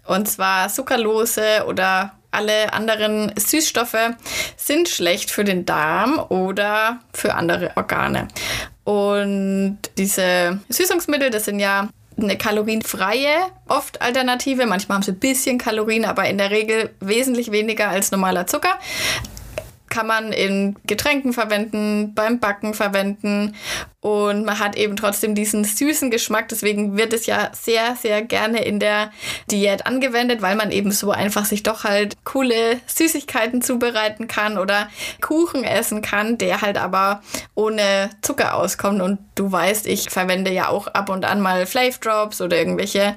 [0.06, 4.14] Und zwar Zuckerlose oder alle anderen Süßstoffe
[4.56, 8.28] sind schlecht für den Darm oder für andere Organe.
[8.84, 13.36] Und diese Süßungsmittel, das sind ja eine kalorienfreie
[13.68, 14.66] oft Alternative.
[14.66, 18.78] Manchmal haben sie ein bisschen Kalorien, aber in der Regel wesentlich weniger als normaler Zucker
[19.96, 23.54] kann man in Getränken verwenden, beim Backen verwenden
[24.00, 26.48] und man hat eben trotzdem diesen süßen Geschmack.
[26.50, 29.10] Deswegen wird es ja sehr, sehr gerne in der
[29.50, 34.90] Diät angewendet, weil man eben so einfach sich doch halt coole Süßigkeiten zubereiten kann oder
[35.22, 37.22] Kuchen essen kann, der halt aber
[37.54, 39.00] ohne Zucker auskommt.
[39.00, 42.00] Und du weißt, ich verwende ja auch ab und an mal Flav
[42.38, 43.16] oder irgendwelche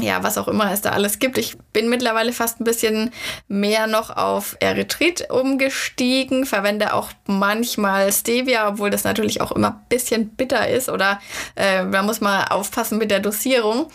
[0.00, 1.38] ja, was auch immer es da alles gibt.
[1.38, 3.12] Ich bin mittlerweile fast ein bisschen
[3.46, 9.86] mehr noch auf Erythrit umgestiegen, verwende auch manchmal Stevia, obwohl das natürlich auch immer ein
[9.88, 11.20] bisschen bitter ist oder
[11.54, 13.92] äh, da muss man aufpassen mit der Dosierung.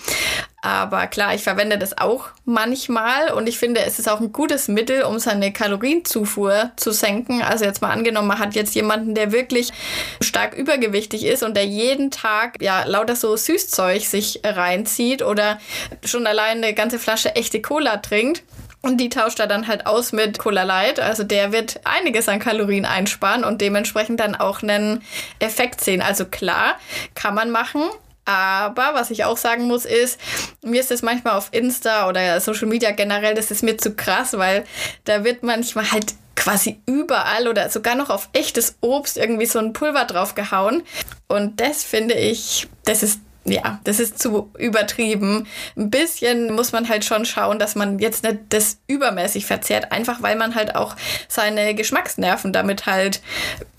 [0.65, 4.69] Aber klar, ich verwende das auch manchmal und ich finde, es ist auch ein gutes
[4.69, 7.41] Mittel, um seine Kalorienzufuhr zu senken.
[7.41, 9.73] Also jetzt mal angenommen, man hat jetzt jemanden, der wirklich
[10.21, 15.59] stark übergewichtig ist und der jeden Tag ja lauter so Süßzeug sich reinzieht oder
[16.05, 18.43] schon allein eine ganze Flasche echte Cola trinkt.
[18.81, 20.99] Und die tauscht er dann halt aus mit Cola Light.
[20.99, 25.01] Also der wird einiges an Kalorien einsparen und dementsprechend dann auch einen
[25.39, 26.01] Effekt sehen.
[26.01, 26.75] Also klar,
[27.15, 27.81] kann man machen.
[28.25, 30.19] Aber was ich auch sagen muss, ist,
[30.63, 34.37] mir ist das manchmal auf Insta oder Social Media generell, das ist mir zu krass,
[34.37, 34.65] weil
[35.05, 39.73] da wird manchmal halt quasi überall oder sogar noch auf echtes Obst irgendwie so ein
[39.73, 40.83] Pulver drauf gehauen.
[41.27, 45.47] Und das finde ich, das ist ja, das ist zu übertrieben.
[45.75, 50.21] Ein bisschen muss man halt schon schauen, dass man jetzt nicht das übermäßig verzehrt, einfach
[50.21, 50.95] weil man halt auch
[51.27, 53.21] seine Geschmacksnerven damit halt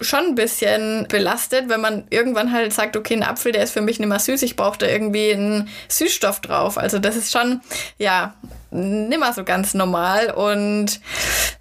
[0.01, 3.81] schon ein bisschen belastet, wenn man irgendwann halt sagt, okay, ein Apfel, der ist für
[3.81, 6.77] mich nicht mehr süß, ich brauche da irgendwie einen Süßstoff drauf.
[6.77, 7.63] Also das ist schon,
[7.97, 8.35] ja,
[8.71, 11.01] nimmer so ganz normal und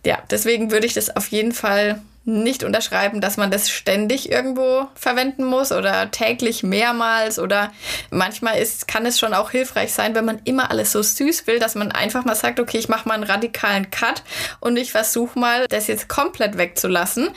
[0.05, 4.87] ja, deswegen würde ich das auf jeden Fall nicht unterschreiben, dass man das ständig irgendwo
[4.95, 7.73] verwenden muss oder täglich mehrmals oder
[8.11, 11.59] manchmal ist, kann es schon auch hilfreich sein, wenn man immer alles so süß will,
[11.59, 14.23] dass man einfach mal sagt, okay, ich mache mal einen radikalen Cut
[14.61, 17.29] und ich versuche mal, das jetzt komplett wegzulassen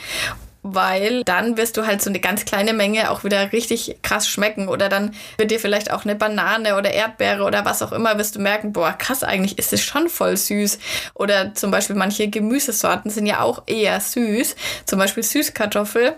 [0.73, 4.67] weil dann wirst du halt so eine ganz kleine Menge auch wieder richtig krass schmecken.
[4.67, 8.35] Oder dann wird dir vielleicht auch eine Banane oder Erdbeere oder was auch immer, wirst
[8.35, 10.79] du merken, boah, krass, eigentlich ist es schon voll süß.
[11.13, 16.15] Oder zum Beispiel manche Gemüsesorten sind ja auch eher süß, zum Beispiel Süßkartoffel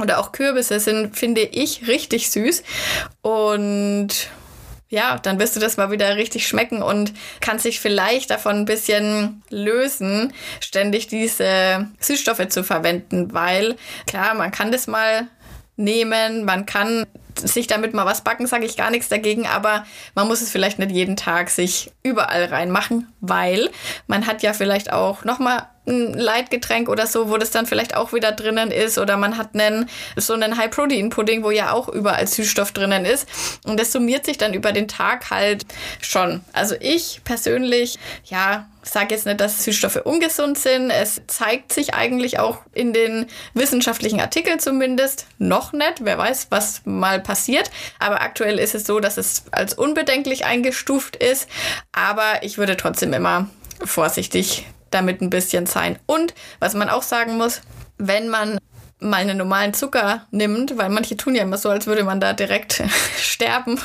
[0.00, 2.62] oder auch Kürbisse sind, finde ich, richtig süß.
[3.22, 4.28] Und
[4.88, 8.64] ja, dann wirst du das mal wieder richtig schmecken und kannst dich vielleicht davon ein
[8.64, 15.28] bisschen lösen, ständig diese Süßstoffe zu verwenden, weil klar, man kann das mal
[15.76, 20.26] nehmen, man kann sich damit mal was backen, sage ich gar nichts dagegen, aber man
[20.26, 23.70] muss es vielleicht nicht jeden Tag sich überall reinmachen, weil
[24.06, 28.12] man hat ja vielleicht auch nochmal ein Leitgetränk oder so, wo das dann vielleicht auch
[28.12, 28.98] wieder drinnen ist.
[28.98, 33.26] Oder man hat einen, so einen High-Protein-Pudding, wo ja auch überall Süßstoff drinnen ist.
[33.64, 35.64] Und das summiert sich dann über den Tag halt
[36.00, 36.42] schon.
[36.52, 40.90] Also ich persönlich, ja, sage jetzt nicht, dass Süßstoffe ungesund sind.
[40.90, 46.00] Es zeigt sich eigentlich auch in den wissenschaftlichen Artikeln zumindest noch nicht.
[46.00, 47.70] Wer weiß, was mal passiert.
[47.98, 51.48] Aber aktuell ist es so, dass es als unbedenklich eingestuft ist.
[51.92, 53.48] Aber ich würde trotzdem immer
[53.84, 55.98] vorsichtig damit ein bisschen sein.
[56.06, 57.60] Und was man auch sagen muss,
[57.98, 58.58] wenn man
[59.00, 62.32] mal einen normalen Zucker nimmt, weil manche tun ja immer so, als würde man da
[62.32, 62.82] direkt
[63.18, 63.80] sterben,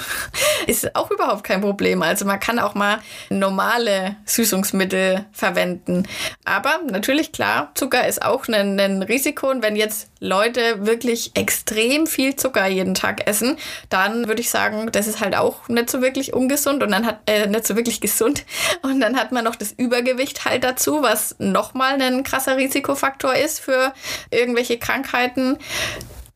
[0.67, 2.01] ist auch überhaupt kein Problem.
[2.01, 6.07] Also man kann auch mal normale Süßungsmittel verwenden.
[6.45, 12.07] Aber natürlich klar, Zucker ist auch ein, ein Risiko und wenn jetzt Leute wirklich extrem
[12.07, 13.57] viel Zucker jeden Tag essen,
[13.89, 17.19] dann würde ich sagen, das ist halt auch nicht so wirklich ungesund und dann hat
[17.25, 18.45] äh, nicht so wirklich gesund
[18.81, 23.59] und dann hat man noch das Übergewicht halt dazu, was nochmal ein krasser Risikofaktor ist
[23.59, 23.93] für
[24.31, 25.57] irgendwelche Krankheiten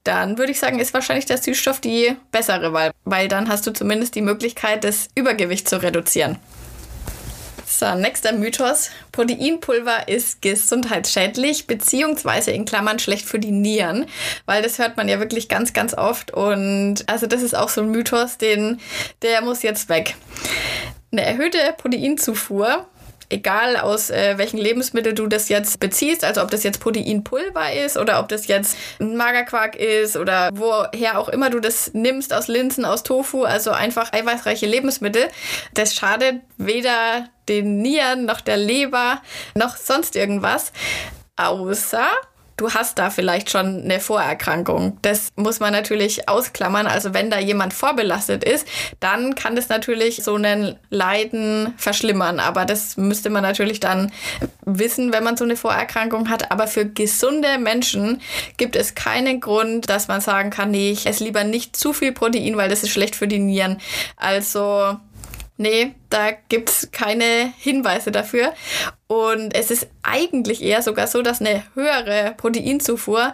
[0.04, 3.74] dann würde ich sagen, ist wahrscheinlich der Süßstoff die bessere Wahl, weil dann hast du
[3.74, 6.40] zumindest die Möglichkeit, das Übergewicht zu reduzieren.
[7.70, 8.92] So, nächster Mythos.
[9.12, 14.06] Proteinpulver ist gesundheitsschädlich, beziehungsweise in Klammern schlecht für die Nieren,
[14.46, 16.32] weil das hört man ja wirklich ganz, ganz oft.
[16.32, 18.80] Und also das ist auch so ein Mythos, den,
[19.22, 20.16] der muss jetzt weg.
[21.12, 22.88] Eine erhöhte Proteinzufuhr
[23.30, 27.98] egal aus äh, welchen Lebensmitteln du das jetzt beziehst, also ob das jetzt Proteinpulver ist
[27.98, 32.48] oder ob das jetzt ein Magerquark ist oder woher auch immer du das nimmst, aus
[32.48, 35.28] Linsen, aus Tofu, also einfach eiweißreiche Lebensmittel,
[35.74, 39.22] das schadet weder den Nieren noch der Leber
[39.56, 40.72] noch sonst irgendwas,
[41.36, 42.08] außer
[42.58, 44.98] du hast da vielleicht schon eine Vorerkrankung.
[45.04, 46.88] Das muss man natürlich ausklammern.
[46.88, 48.68] Also wenn da jemand vorbelastet ist,
[49.00, 52.40] dann kann das natürlich so einen Leiden verschlimmern.
[52.40, 54.12] Aber das müsste man natürlich dann
[54.66, 56.52] wissen, wenn man so eine Vorerkrankung hat.
[56.52, 58.22] Aber für gesunde Menschen
[58.58, 62.12] gibt es keinen Grund, dass man sagen kann, nee, ich esse lieber nicht zu viel
[62.12, 63.78] Protein, weil das ist schlecht für die Nieren.
[64.16, 64.98] Also
[65.58, 68.54] Nee, da gibt's keine Hinweise dafür.
[69.08, 73.34] Und es ist eigentlich eher sogar so, dass eine höhere Proteinzufuhr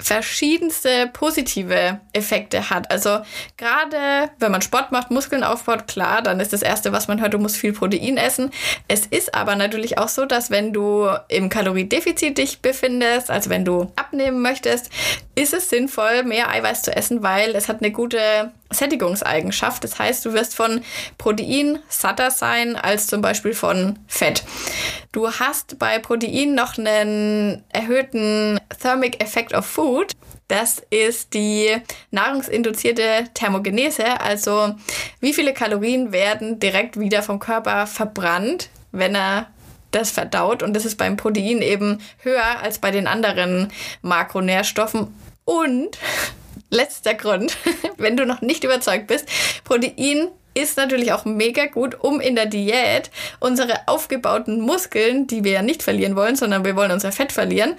[0.00, 2.90] verschiedenste positive Effekte hat.
[2.90, 3.18] Also
[3.56, 7.34] gerade wenn man Sport macht, Muskeln aufbaut, klar, dann ist das Erste, was man hört,
[7.34, 8.50] du musst viel Protein essen.
[8.86, 13.64] Es ist aber natürlich auch so, dass wenn du im Kaloriedefizit dich befindest, also wenn
[13.64, 14.90] du abnehmen möchtest,
[15.34, 19.82] ist es sinnvoll, mehr Eiweiß zu essen, weil es hat eine gute Sättigungseigenschaft.
[19.84, 20.82] Das heißt, du wirst von
[21.16, 24.44] Protein satter sein als zum Beispiel von Fett.
[25.12, 30.12] Du hast bei Protein noch einen erhöhten Thermic Effect of Food.
[30.48, 31.76] Das ist die
[32.10, 34.74] nahrungsinduzierte Thermogenese, also
[35.20, 39.50] wie viele Kalorien werden direkt wieder vom Körper verbrannt, wenn er
[39.90, 40.62] das verdaut.
[40.62, 45.14] Und das ist beim Protein eben höher als bei den anderen Makronährstoffen.
[45.44, 45.98] Und
[46.70, 47.56] letzter Grund,
[47.96, 49.26] wenn du noch nicht überzeugt bist,
[49.64, 55.52] Protein ist natürlich auch mega gut, um in der Diät unsere aufgebauten Muskeln, die wir
[55.52, 57.76] ja nicht verlieren wollen, sondern wir wollen unser Fett verlieren,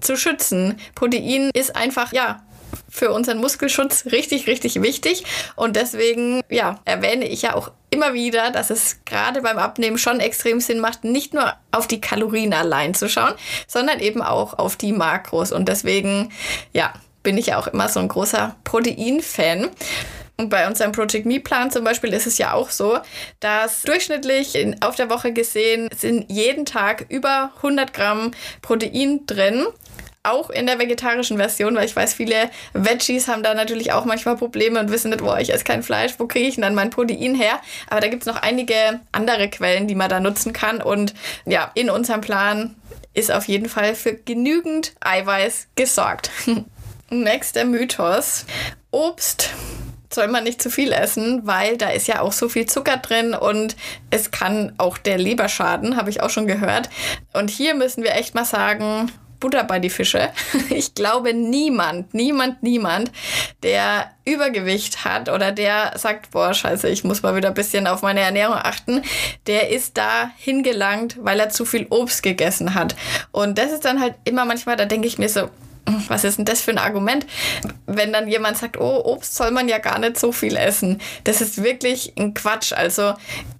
[0.00, 0.78] zu schützen.
[0.94, 2.42] Protein ist einfach, ja,
[2.88, 5.24] für unseren Muskelschutz richtig, richtig wichtig.
[5.56, 10.20] Und deswegen, ja, erwähne ich ja auch immer wieder, dass es gerade beim Abnehmen schon
[10.20, 13.34] extrem Sinn macht, nicht nur auf die Kalorien allein zu schauen,
[13.66, 15.52] sondern eben auch auf die Makros.
[15.52, 16.32] Und deswegen,
[16.72, 19.70] ja, bin ich ja auch immer so ein großer Protein-Fan.
[20.36, 22.98] Und bei unserem Project Me Plan zum Beispiel ist es ja auch so,
[23.40, 29.66] dass durchschnittlich in, auf der Woche gesehen sind jeden Tag über 100 Gramm Protein drin.
[30.24, 34.36] Auch in der vegetarischen Version, weil ich weiß, viele Veggies haben da natürlich auch manchmal
[34.36, 36.90] Probleme und wissen nicht, boah, ich esse kein Fleisch, wo kriege ich denn dann mein
[36.90, 37.60] Protein her?
[37.90, 40.80] Aber da gibt es noch einige andere Quellen, die man da nutzen kann.
[40.80, 41.12] Und
[41.44, 42.76] ja, in unserem Plan
[43.14, 46.30] ist auf jeden Fall für genügend Eiweiß gesorgt.
[47.12, 48.46] Nächster Mythos.
[48.90, 49.50] Obst
[50.10, 53.34] soll man nicht zu viel essen, weil da ist ja auch so viel Zucker drin
[53.34, 53.76] und
[54.10, 56.88] es kann auch der Leber schaden, habe ich auch schon gehört.
[57.34, 60.30] Und hier müssen wir echt mal sagen, Butter bei die Fische.
[60.70, 63.10] Ich glaube, niemand, niemand, niemand,
[63.62, 68.00] der Übergewicht hat oder der sagt, boah, scheiße, ich muss mal wieder ein bisschen auf
[68.00, 69.02] meine Ernährung achten,
[69.46, 72.96] der ist da hingelangt, weil er zu viel Obst gegessen hat.
[73.32, 75.50] Und das ist dann halt immer manchmal, da denke ich mir so,
[76.08, 77.26] was ist denn das für ein Argument,
[77.86, 81.00] wenn dann jemand sagt, oh, Obst soll man ja gar nicht so viel essen.
[81.24, 82.72] Das ist wirklich ein Quatsch.
[82.72, 83.14] Also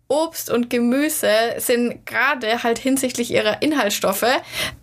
[0.09, 4.27] Obst und Gemüse sind gerade halt hinsichtlich ihrer Inhaltsstoffe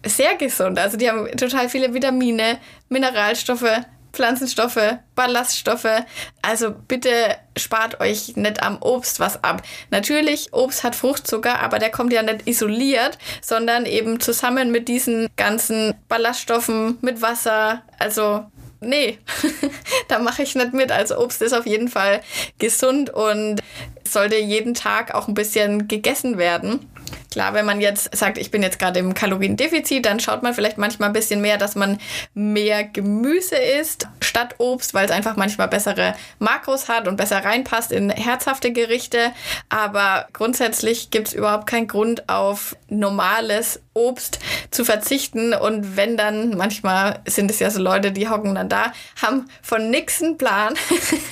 [0.06, 0.80] sehr gesund.
[0.80, 2.58] Also die haben total viele Vitamine,
[2.90, 6.04] Mineralstoffe, Pflanzenstoffe, Ballaststoffe.
[6.42, 9.62] Also bitte spart euch nicht am Obst was ab.
[9.92, 15.28] Natürlich, Obst hat Fruchtzucker, aber der kommt ja nicht isoliert, sondern eben zusammen mit diesen
[15.36, 17.84] ganzen Ballaststoffen, mit Wasser.
[17.98, 18.46] Also
[18.82, 19.20] nee,
[20.08, 20.92] da mache ich nicht mit.
[20.92, 22.22] Also Obst ist auf jeden Fall
[22.58, 23.62] gesund und
[24.08, 26.90] sollte jeden Tag auch ein bisschen gegessen werden.
[27.32, 30.78] Klar, wenn man jetzt sagt, ich bin jetzt gerade im Kaloriendefizit, dann schaut man vielleicht
[30.78, 32.00] manchmal ein bisschen mehr, dass man
[32.34, 37.92] mehr Gemüse isst statt Obst, weil es einfach manchmal bessere Makros hat und besser reinpasst
[37.92, 39.32] in herzhafte Gerichte.
[39.70, 44.40] Aber grundsätzlich gibt es überhaupt keinen Grund auf normales Obst
[44.72, 45.54] zu verzichten.
[45.54, 49.90] Und wenn dann, manchmal sind es ja so Leute, die hocken dann da, haben von
[49.90, 50.74] nix einen Plan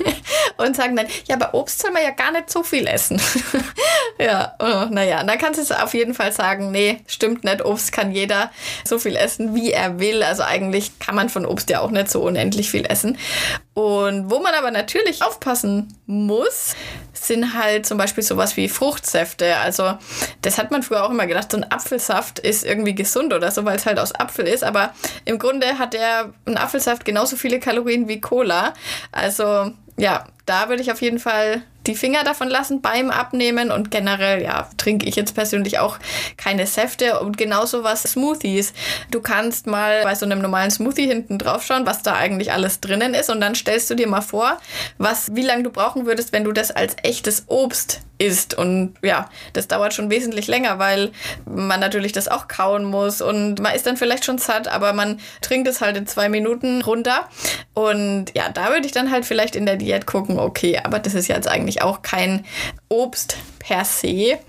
[0.58, 3.22] und sagen dann, ja, aber Obst soll man ja gar nicht so viel essen.
[4.20, 7.92] ja, oh, naja, dann kannst du es auf jeden Fall sagen, nee, stimmt nicht, Obst
[7.92, 8.52] kann jeder
[8.86, 10.24] so viel essen, wie er will.
[10.24, 13.18] Also eigentlich kann man von Obst ja auch nicht so unendlich viel essen.
[13.74, 16.76] Und wo man aber natürlich aufpassen muss,
[17.14, 19.58] sind halt zum Beispiel sowas wie Fruchtsäfte.
[19.58, 19.98] Also
[20.42, 23.66] das hat man früher auch immer gedacht, so ein Apfelsaft ist irgendwie gesund oder so,
[23.66, 24.64] weil es halt aus Apfel ist.
[24.64, 24.94] Aber
[25.26, 28.74] im Grunde hat der ein Apfelsaft genauso viele Kalorien wie Cola.
[29.12, 33.92] Also ja, da würde ich auf jeden Fall die Finger davon lassen beim Abnehmen und
[33.92, 35.98] generell, ja, trinke ich jetzt persönlich auch
[36.38, 38.74] keine Säfte und genauso was Smoothies.
[39.12, 42.80] Du kannst mal bei so einem normalen Smoothie hinten drauf schauen, was da eigentlich alles
[42.82, 44.58] drinnen ist und dann stellst du dir mal vor,
[44.98, 48.54] was, wie lange du brauchen würdest, wenn du das als echtes Obst isst.
[48.54, 51.12] Und ja, das dauert schon wesentlich länger, weil
[51.46, 55.20] man natürlich das auch kauen muss und man ist dann vielleicht schon satt, aber man
[55.42, 57.28] trinkt es halt in zwei Minuten runter.
[57.74, 61.14] Und ja, da würde ich dann halt vielleicht in der Diät gucken, okay, aber das
[61.14, 62.46] ist jetzt eigentlich auch kein
[62.90, 64.40] Obst per se.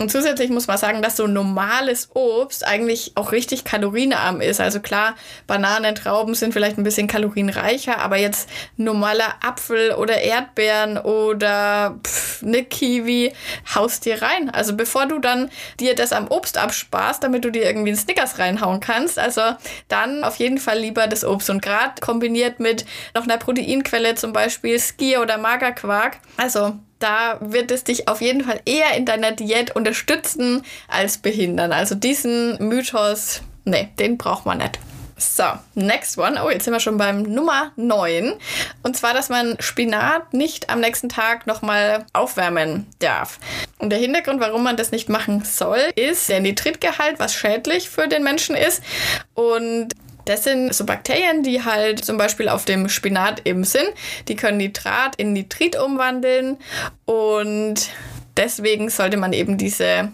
[0.00, 4.58] Und zusätzlich muss man sagen, dass so normales Obst eigentlich auch richtig kalorienarm ist.
[4.58, 5.14] Also klar,
[5.46, 12.42] Bananen, Trauben sind vielleicht ein bisschen kalorienreicher, aber jetzt normaler Apfel oder Erdbeeren oder pff,
[12.42, 13.34] eine Kiwi
[13.74, 14.48] haust dir rein.
[14.48, 18.38] Also bevor du dann dir das am Obst absparst, damit du dir irgendwie einen Snickers
[18.38, 19.42] reinhauen kannst, also
[19.88, 21.50] dann auf jeden Fall lieber das Obst.
[21.50, 26.20] Und gerade kombiniert mit noch einer Proteinquelle, zum Beispiel Skier oder Magerquark.
[26.38, 31.72] Also da wird es dich auf jeden Fall eher in deiner Diät unterstützen als behindern.
[31.72, 34.78] Also diesen Mythos, nee, den braucht man nicht.
[35.20, 36.42] So, next one.
[36.42, 38.32] Oh, jetzt sind wir schon beim Nummer 9.
[38.82, 43.38] Und zwar, dass man Spinat nicht am nächsten Tag nochmal aufwärmen darf.
[43.78, 48.08] Und der Hintergrund, warum man das nicht machen soll, ist der Nitritgehalt, was schädlich für
[48.08, 48.82] den Menschen ist.
[49.34, 49.94] Und
[50.30, 53.88] das sind so Bakterien, die halt zum Beispiel auf dem Spinat eben sind.
[54.28, 56.56] Die können Nitrat in Nitrit umwandeln
[57.04, 57.90] und
[58.36, 60.12] deswegen sollte man eben diese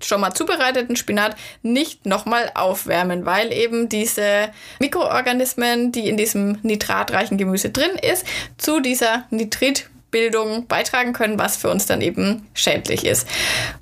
[0.00, 7.38] schon mal zubereiteten Spinat nicht nochmal aufwärmen, weil eben diese Mikroorganismen, die in diesem nitratreichen
[7.38, 8.26] Gemüse drin ist,
[8.58, 13.26] zu dieser Nitrit Bildung beitragen können, was für uns dann eben schädlich ist.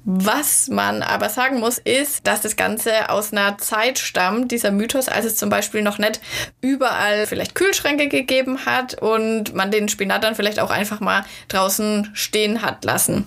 [0.05, 5.09] Was man aber sagen muss, ist, dass das Ganze aus einer Zeit stammt, dieser Mythos,
[5.09, 6.21] als es zum Beispiel noch nicht
[6.63, 12.11] überall vielleicht Kühlschränke gegeben hat und man den Spinat dann vielleicht auch einfach mal draußen
[12.15, 13.27] stehen hat lassen.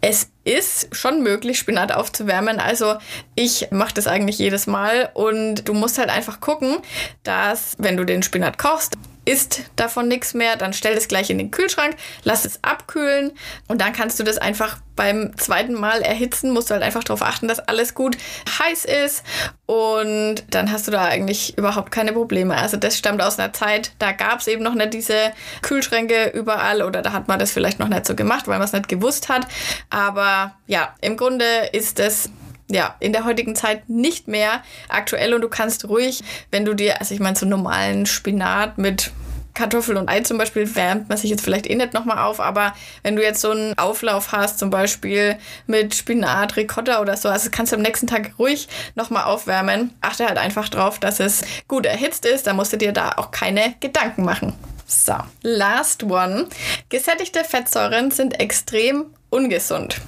[0.00, 2.60] Es ist schon möglich, Spinat aufzuwärmen.
[2.60, 2.96] Also
[3.34, 6.76] ich mache das eigentlich jedes Mal und du musst halt einfach gucken,
[7.22, 11.38] dass wenn du den Spinat kochst, isst davon nichts mehr, dann stell es gleich in
[11.38, 13.32] den Kühlschrank, lass es abkühlen
[13.68, 17.22] und dann kannst du das einfach beim zweiten Mal erhitzen, musst du halt einfach darauf
[17.22, 18.16] achten, dass alles gut
[18.58, 19.24] heiß ist
[19.66, 22.56] und dann hast du da eigentlich überhaupt keine Probleme.
[22.56, 25.32] Also das stammt aus einer Zeit, da gab es eben noch nicht diese
[25.62, 28.72] Kühlschränke überall oder da hat man das vielleicht noch nicht so gemacht, weil man es
[28.72, 29.46] nicht gewusst hat.
[29.90, 32.30] Aber ja, im Grunde ist es
[32.70, 37.00] ja, in der heutigen Zeit nicht mehr aktuell und du kannst ruhig, wenn du dir,
[37.00, 39.12] also ich meine, so normalen Spinat mit
[39.54, 42.74] Kartoffel und Ei zum Beispiel wärmt man sich jetzt vielleicht eh nicht nochmal auf, aber
[43.02, 47.50] wenn du jetzt so einen Auflauf hast, zum Beispiel mit Spinat, Ricotta oder so, also
[47.52, 49.94] kannst du am nächsten Tag ruhig nochmal aufwärmen.
[50.00, 53.30] Achte halt einfach drauf, dass es gut erhitzt ist, da musst du dir da auch
[53.30, 54.54] keine Gedanken machen.
[54.86, 56.48] So, last one.
[56.88, 60.00] Gesättigte Fettsäuren sind extrem ungesund.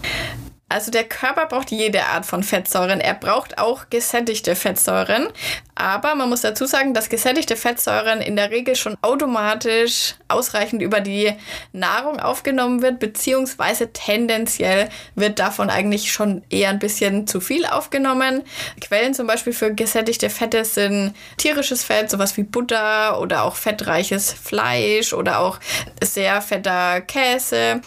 [0.68, 3.00] Also der Körper braucht jede Art von Fettsäuren.
[3.00, 5.28] Er braucht auch gesättigte Fettsäuren.
[5.76, 11.00] Aber man muss dazu sagen, dass gesättigte Fettsäuren in der Regel schon automatisch ausreichend über
[11.00, 11.32] die
[11.72, 18.42] Nahrung aufgenommen wird, beziehungsweise tendenziell wird davon eigentlich schon eher ein bisschen zu viel aufgenommen.
[18.80, 24.32] Quellen zum Beispiel für gesättigte Fette sind tierisches Fett, sowas wie Butter oder auch fettreiches
[24.32, 25.60] Fleisch oder auch
[26.02, 27.82] sehr fetter Käse,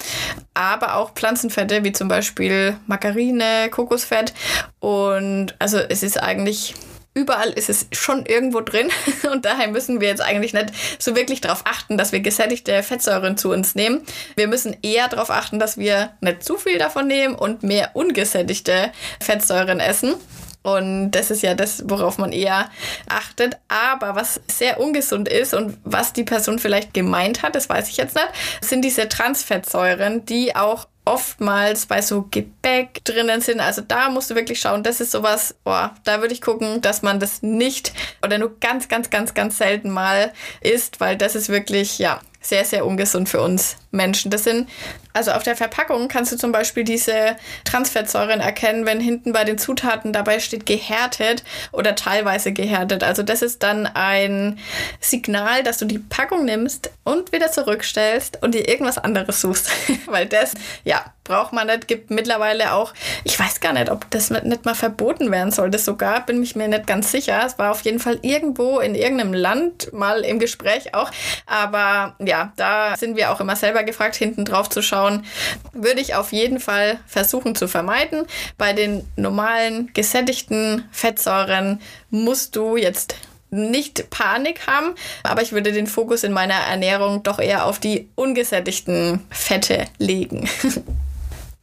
[0.53, 4.33] aber auch Pflanzenfette wie zum Beispiel Margarine, Kokosfett.
[4.79, 6.75] Und also es ist eigentlich
[7.13, 8.89] überall ist es schon irgendwo drin
[9.31, 13.37] und daher müssen wir jetzt eigentlich nicht so wirklich darauf achten, dass wir gesättigte Fettsäuren
[13.37, 14.01] zu uns nehmen.
[14.35, 18.91] Wir müssen eher darauf achten, dass wir nicht zu viel davon nehmen und mehr ungesättigte
[19.19, 20.15] Fettsäuren essen.
[20.61, 22.69] Und das ist ja das, worauf man eher
[23.07, 23.57] achtet.
[23.69, 27.97] Aber was sehr ungesund ist und was die Person vielleicht gemeint hat, das weiß ich
[27.97, 28.27] jetzt nicht,
[28.61, 33.59] sind diese Transfettsäuren, die auch oftmals bei so Gebäck drinnen sind.
[33.59, 37.01] Also da musst du wirklich schauen, das ist sowas, oh, da würde ich gucken, dass
[37.01, 37.93] man das nicht
[38.23, 40.31] oder nur ganz, ganz, ganz, ganz selten mal
[40.61, 44.31] isst, weil das ist wirklich, ja, sehr, sehr ungesund für uns Menschen.
[44.31, 44.69] Das sind,
[45.13, 47.35] also auf der Verpackung kannst du zum Beispiel diese
[47.65, 53.03] Transfettsäuren erkennen, wenn hinten bei den Zutaten dabei steht gehärtet oder teilweise gehärtet.
[53.03, 54.59] Also das ist dann ein
[54.99, 59.69] Signal, dass du die Packung nimmst und wieder zurückstellst und dir irgendwas anderes suchst.
[60.05, 61.87] Weil das, ja, braucht man nicht.
[61.87, 66.25] Gibt mittlerweile auch, ich weiß gar nicht, ob das nicht mal verboten werden sollte sogar,
[66.25, 67.43] bin ich mir nicht ganz sicher.
[67.45, 71.11] Es war auf jeden Fall irgendwo in irgendeinem Land mal im Gespräch auch.
[71.45, 75.25] Aber ja, da sind wir auch immer selber gefragt, hinten drauf zu schauen.
[75.73, 78.25] Würde ich auf jeden Fall versuchen zu vermeiden.
[78.57, 83.15] Bei den normalen gesättigten Fettsäuren musst du jetzt
[83.51, 88.07] nicht Panik haben, aber ich würde den Fokus in meiner Ernährung doch eher auf die
[88.15, 90.47] ungesättigten Fette legen.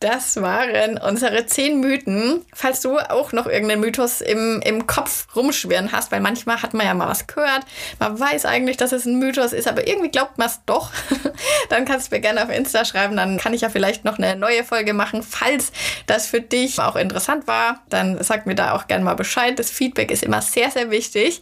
[0.01, 2.45] Das waren unsere zehn Mythen.
[2.53, 6.87] Falls du auch noch irgendeinen Mythos im, im Kopf rumschwirren hast, weil manchmal hat man
[6.87, 7.63] ja mal was gehört,
[7.99, 10.91] man weiß eigentlich, dass es ein Mythos ist, aber irgendwie glaubt man es doch,
[11.71, 14.37] dann kannst du mir gerne auf Insta schreiben, dann kann ich ja vielleicht noch eine
[14.37, 15.23] neue Folge machen.
[15.23, 15.73] Falls
[16.07, 19.59] das für dich auch interessant war, dann sag mir da auch gerne mal Bescheid.
[19.59, 21.41] Das Feedback ist immer sehr, sehr wichtig.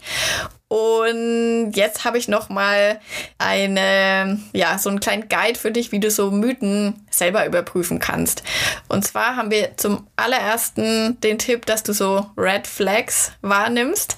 [0.67, 2.99] Und jetzt habe ich noch mal
[3.37, 8.41] eine, ja, so einen kleinen Guide für dich, wie du so Mythen selber überprüfen kannst.
[8.87, 14.17] Und zwar haben wir zum allerersten den Tipp, dass du so Red Flags wahrnimmst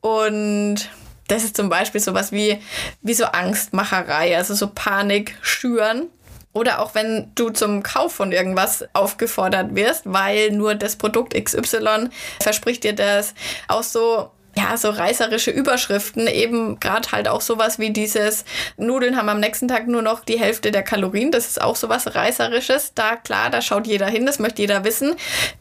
[0.00, 0.88] und
[1.28, 2.58] das ist zum Beispiel sowas wie,
[3.02, 6.08] wie so Angstmacherei, also so Panik schüren.
[6.54, 12.08] Oder auch wenn du zum Kauf von irgendwas aufgefordert wirst, weil nur das Produkt XY
[12.40, 13.34] verspricht dir das.
[13.68, 18.44] Auch so ja, so reißerische Überschriften, eben gerade halt auch sowas wie dieses
[18.76, 21.30] Nudeln haben am nächsten Tag nur noch die Hälfte der Kalorien.
[21.30, 22.92] Das ist auch sowas reißerisches.
[22.94, 25.14] Da klar, da schaut jeder hin, das möchte jeder wissen.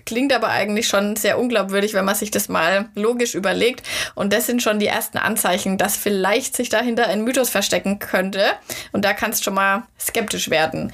[0.08, 3.86] Klingt aber eigentlich schon sehr unglaubwürdig, wenn man sich das mal logisch überlegt.
[4.16, 8.46] Und das sind schon die ersten Anzeichen, dass vielleicht sich dahinter ein Mythos verstecken könnte.
[8.94, 10.92] Und da kannst schon mal skeptisch werden.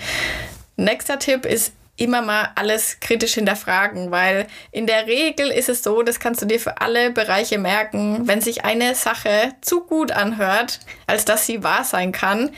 [0.76, 6.02] Nächster Tipp ist immer mal alles kritisch hinterfragen, weil in der Regel ist es so,
[6.02, 10.80] das kannst du dir für alle Bereiche merken, wenn sich eine Sache zu gut anhört,
[11.06, 12.50] als dass sie wahr sein kann,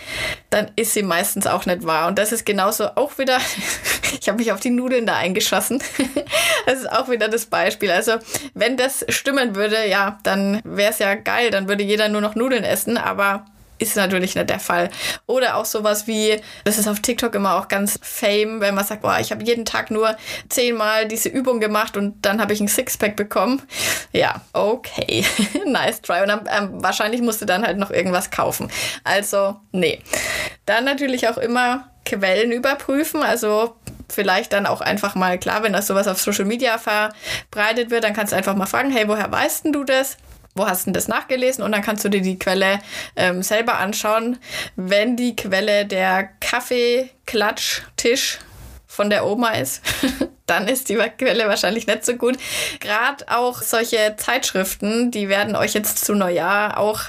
[0.51, 2.07] dann ist sie meistens auch nicht wahr.
[2.07, 3.39] Und das ist genauso auch wieder,
[4.21, 5.83] ich habe mich auf die Nudeln da eingeschossen,
[6.65, 7.91] das ist auch wieder das Beispiel.
[7.91, 8.13] Also
[8.53, 12.35] wenn das stimmen würde, ja, dann wäre es ja geil, dann würde jeder nur noch
[12.35, 13.45] Nudeln essen, aber
[13.77, 14.89] ist natürlich nicht der Fall.
[15.25, 19.01] Oder auch sowas wie, das ist auf TikTok immer auch ganz fame, wenn man sagt,
[19.01, 20.15] boah, ich habe jeden Tag nur
[20.49, 23.61] zehnmal diese Übung gemacht und dann habe ich ein Sixpack bekommen.
[24.11, 25.25] Ja, okay,
[25.65, 26.21] nice try.
[26.21, 28.71] Und dann, ähm, wahrscheinlich musst du dann halt noch irgendwas kaufen.
[29.03, 30.01] Also, nee.
[30.65, 33.75] Dann natürlich auch immer Quellen überprüfen, also
[34.09, 38.13] vielleicht dann auch einfach mal klar, wenn das sowas auf Social Media verbreitet wird, dann
[38.13, 40.17] kannst du einfach mal fragen, hey, woher weißt denn du das?
[40.55, 41.63] Wo hast du das nachgelesen?
[41.63, 42.79] Und dann kannst du dir die Quelle
[43.15, 44.39] ähm, selber anschauen.
[44.77, 48.39] Wenn die Quelle der Kaffeeklatschtisch
[48.87, 49.81] von der Oma ist,
[50.45, 52.37] dann ist die Quelle wahrscheinlich nicht so gut.
[52.79, 57.01] Gerade auch solche Zeitschriften, die werden euch jetzt zu Neujahr auch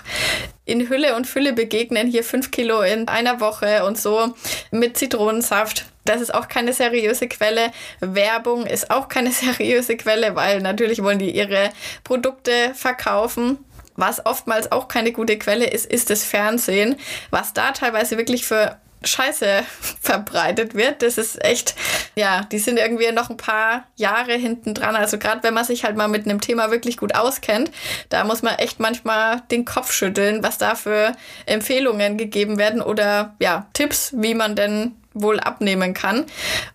[0.64, 2.09] in Hülle und Fülle begegnen.
[2.09, 4.34] Hier fünf Kilo in einer Woche und so
[4.70, 5.87] mit Zitronensaft.
[6.05, 7.72] Das ist auch keine seriöse Quelle.
[8.01, 11.70] Werbung ist auch keine seriöse Quelle, weil natürlich wollen die ihre
[12.05, 13.59] Produkte verkaufen.
[13.97, 16.97] Was oftmals auch keine gute Quelle ist, ist das Fernsehen.
[17.30, 19.64] Was da teilweise wirklich für Scheiße
[20.01, 21.03] verbreitet wird.
[21.03, 21.74] Das ist echt,
[22.19, 24.97] ja, die sind irgendwie noch ein paar Jahre hinten dran.
[24.97, 27.71] Also gerade wenn man sich halt mal mit einem Thema wirklich gut auskennt,
[28.09, 31.12] da muss man echt manchmal den Kopf schütteln, was da für
[31.45, 36.25] Empfehlungen gegeben werden oder ja, Tipps, wie man denn wohl abnehmen kann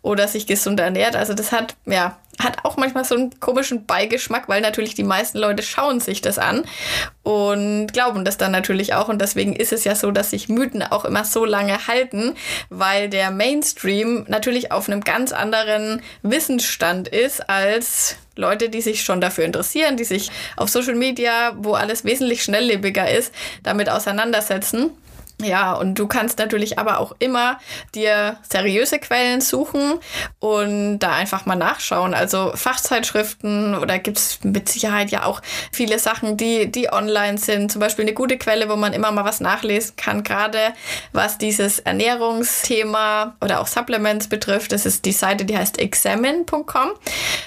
[0.01, 1.15] oder sich gesund ernährt.
[1.15, 5.37] Also das hat, ja, hat auch manchmal so einen komischen Beigeschmack, weil natürlich die meisten
[5.37, 6.63] Leute schauen sich das an
[7.23, 9.09] und glauben das dann natürlich auch.
[9.09, 12.35] Und deswegen ist es ja so, dass sich Mythen auch immer so lange halten,
[12.69, 19.21] weil der Mainstream natürlich auf einem ganz anderen Wissensstand ist als Leute, die sich schon
[19.21, 23.33] dafür interessieren, die sich auf Social Media, wo alles wesentlich schnelllebiger ist,
[23.63, 24.91] damit auseinandersetzen.
[25.43, 27.59] Ja, und du kannst natürlich aber auch immer
[27.95, 29.99] dir seriöse Quellen suchen
[30.39, 32.13] und da einfach mal nachschauen.
[32.13, 37.71] Also Fachzeitschriften oder gibt's mit Sicherheit ja auch viele Sachen, die, die online sind.
[37.71, 40.73] Zum Beispiel eine gute Quelle, wo man immer mal was nachlesen kann, gerade
[41.11, 44.71] was dieses Ernährungsthema oder auch Supplements betrifft.
[44.71, 46.91] Das ist die Seite, die heißt examine.com.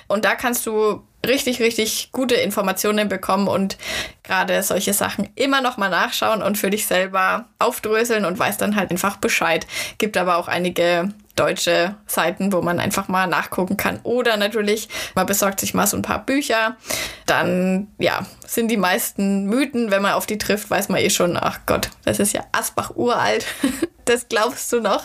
[0.08, 3.76] Und da kannst du richtig, richtig gute Informationen bekommen und
[4.22, 8.76] gerade solche Sachen immer noch mal nachschauen und für dich selber aufdröseln und weiß dann
[8.76, 9.66] halt einfach Bescheid.
[9.98, 14.00] Gibt aber auch einige deutsche Seiten, wo man einfach mal nachgucken kann.
[14.04, 16.76] Oder natürlich, man besorgt sich mal so ein paar Bücher.
[17.26, 21.36] Dann, ja, sind die meisten Mythen, wenn man auf die trifft, weiß man eh schon,
[21.36, 23.46] ach Gott, das ist ja Asbach uralt.
[24.04, 25.04] das glaubst du noch?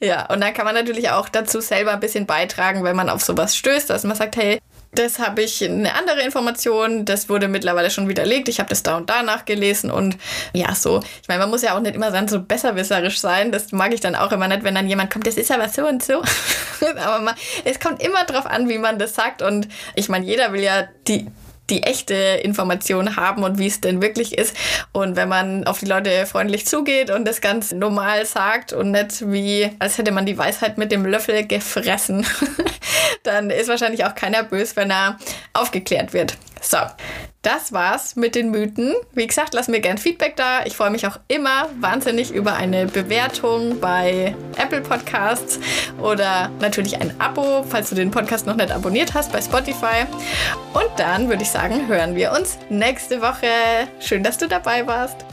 [0.00, 3.22] Ja, und dann kann man natürlich auch dazu selber ein bisschen beitragen, wenn man auf
[3.22, 4.60] sowas stößt, dass man sagt, hey,
[4.92, 8.48] das habe ich eine andere Information, das wurde mittlerweile schon widerlegt.
[8.48, 10.16] Ich habe das da und da nachgelesen und
[10.52, 11.00] ja, so.
[11.22, 13.52] Ich meine, man muss ja auch nicht immer so besserwisserisch sein.
[13.52, 15.86] Das mag ich dann auch immer nicht, wenn dann jemand kommt, das ist aber so
[15.86, 16.22] und so.
[17.02, 17.34] aber man,
[17.64, 19.42] es kommt immer drauf an, wie man das sagt.
[19.42, 21.28] Und ich meine, jeder will ja die,
[21.70, 24.56] die echte Information haben und wie es denn wirklich ist.
[24.92, 29.30] Und wenn man auf die Leute freundlich zugeht und das ganz normal sagt und nicht
[29.30, 32.26] wie, als hätte man die Weisheit mit dem Löffel gefressen,
[33.22, 35.18] dann ist wahrscheinlich auch keiner böse, wenn er
[35.52, 36.36] aufgeklärt wird.
[36.60, 36.78] So,
[37.42, 38.94] das war's mit den Mythen.
[39.12, 40.64] Wie gesagt, lass mir gern Feedback da.
[40.66, 45.58] Ich freue mich auch immer wahnsinnig über eine Bewertung bei Apple Podcasts
[46.02, 50.04] oder natürlich ein Abo, falls du den Podcast noch nicht abonniert hast bei Spotify.
[50.74, 53.48] Und dann würde ich sagen, hören wir uns nächste Woche.
[54.00, 55.29] Schön, dass du dabei warst.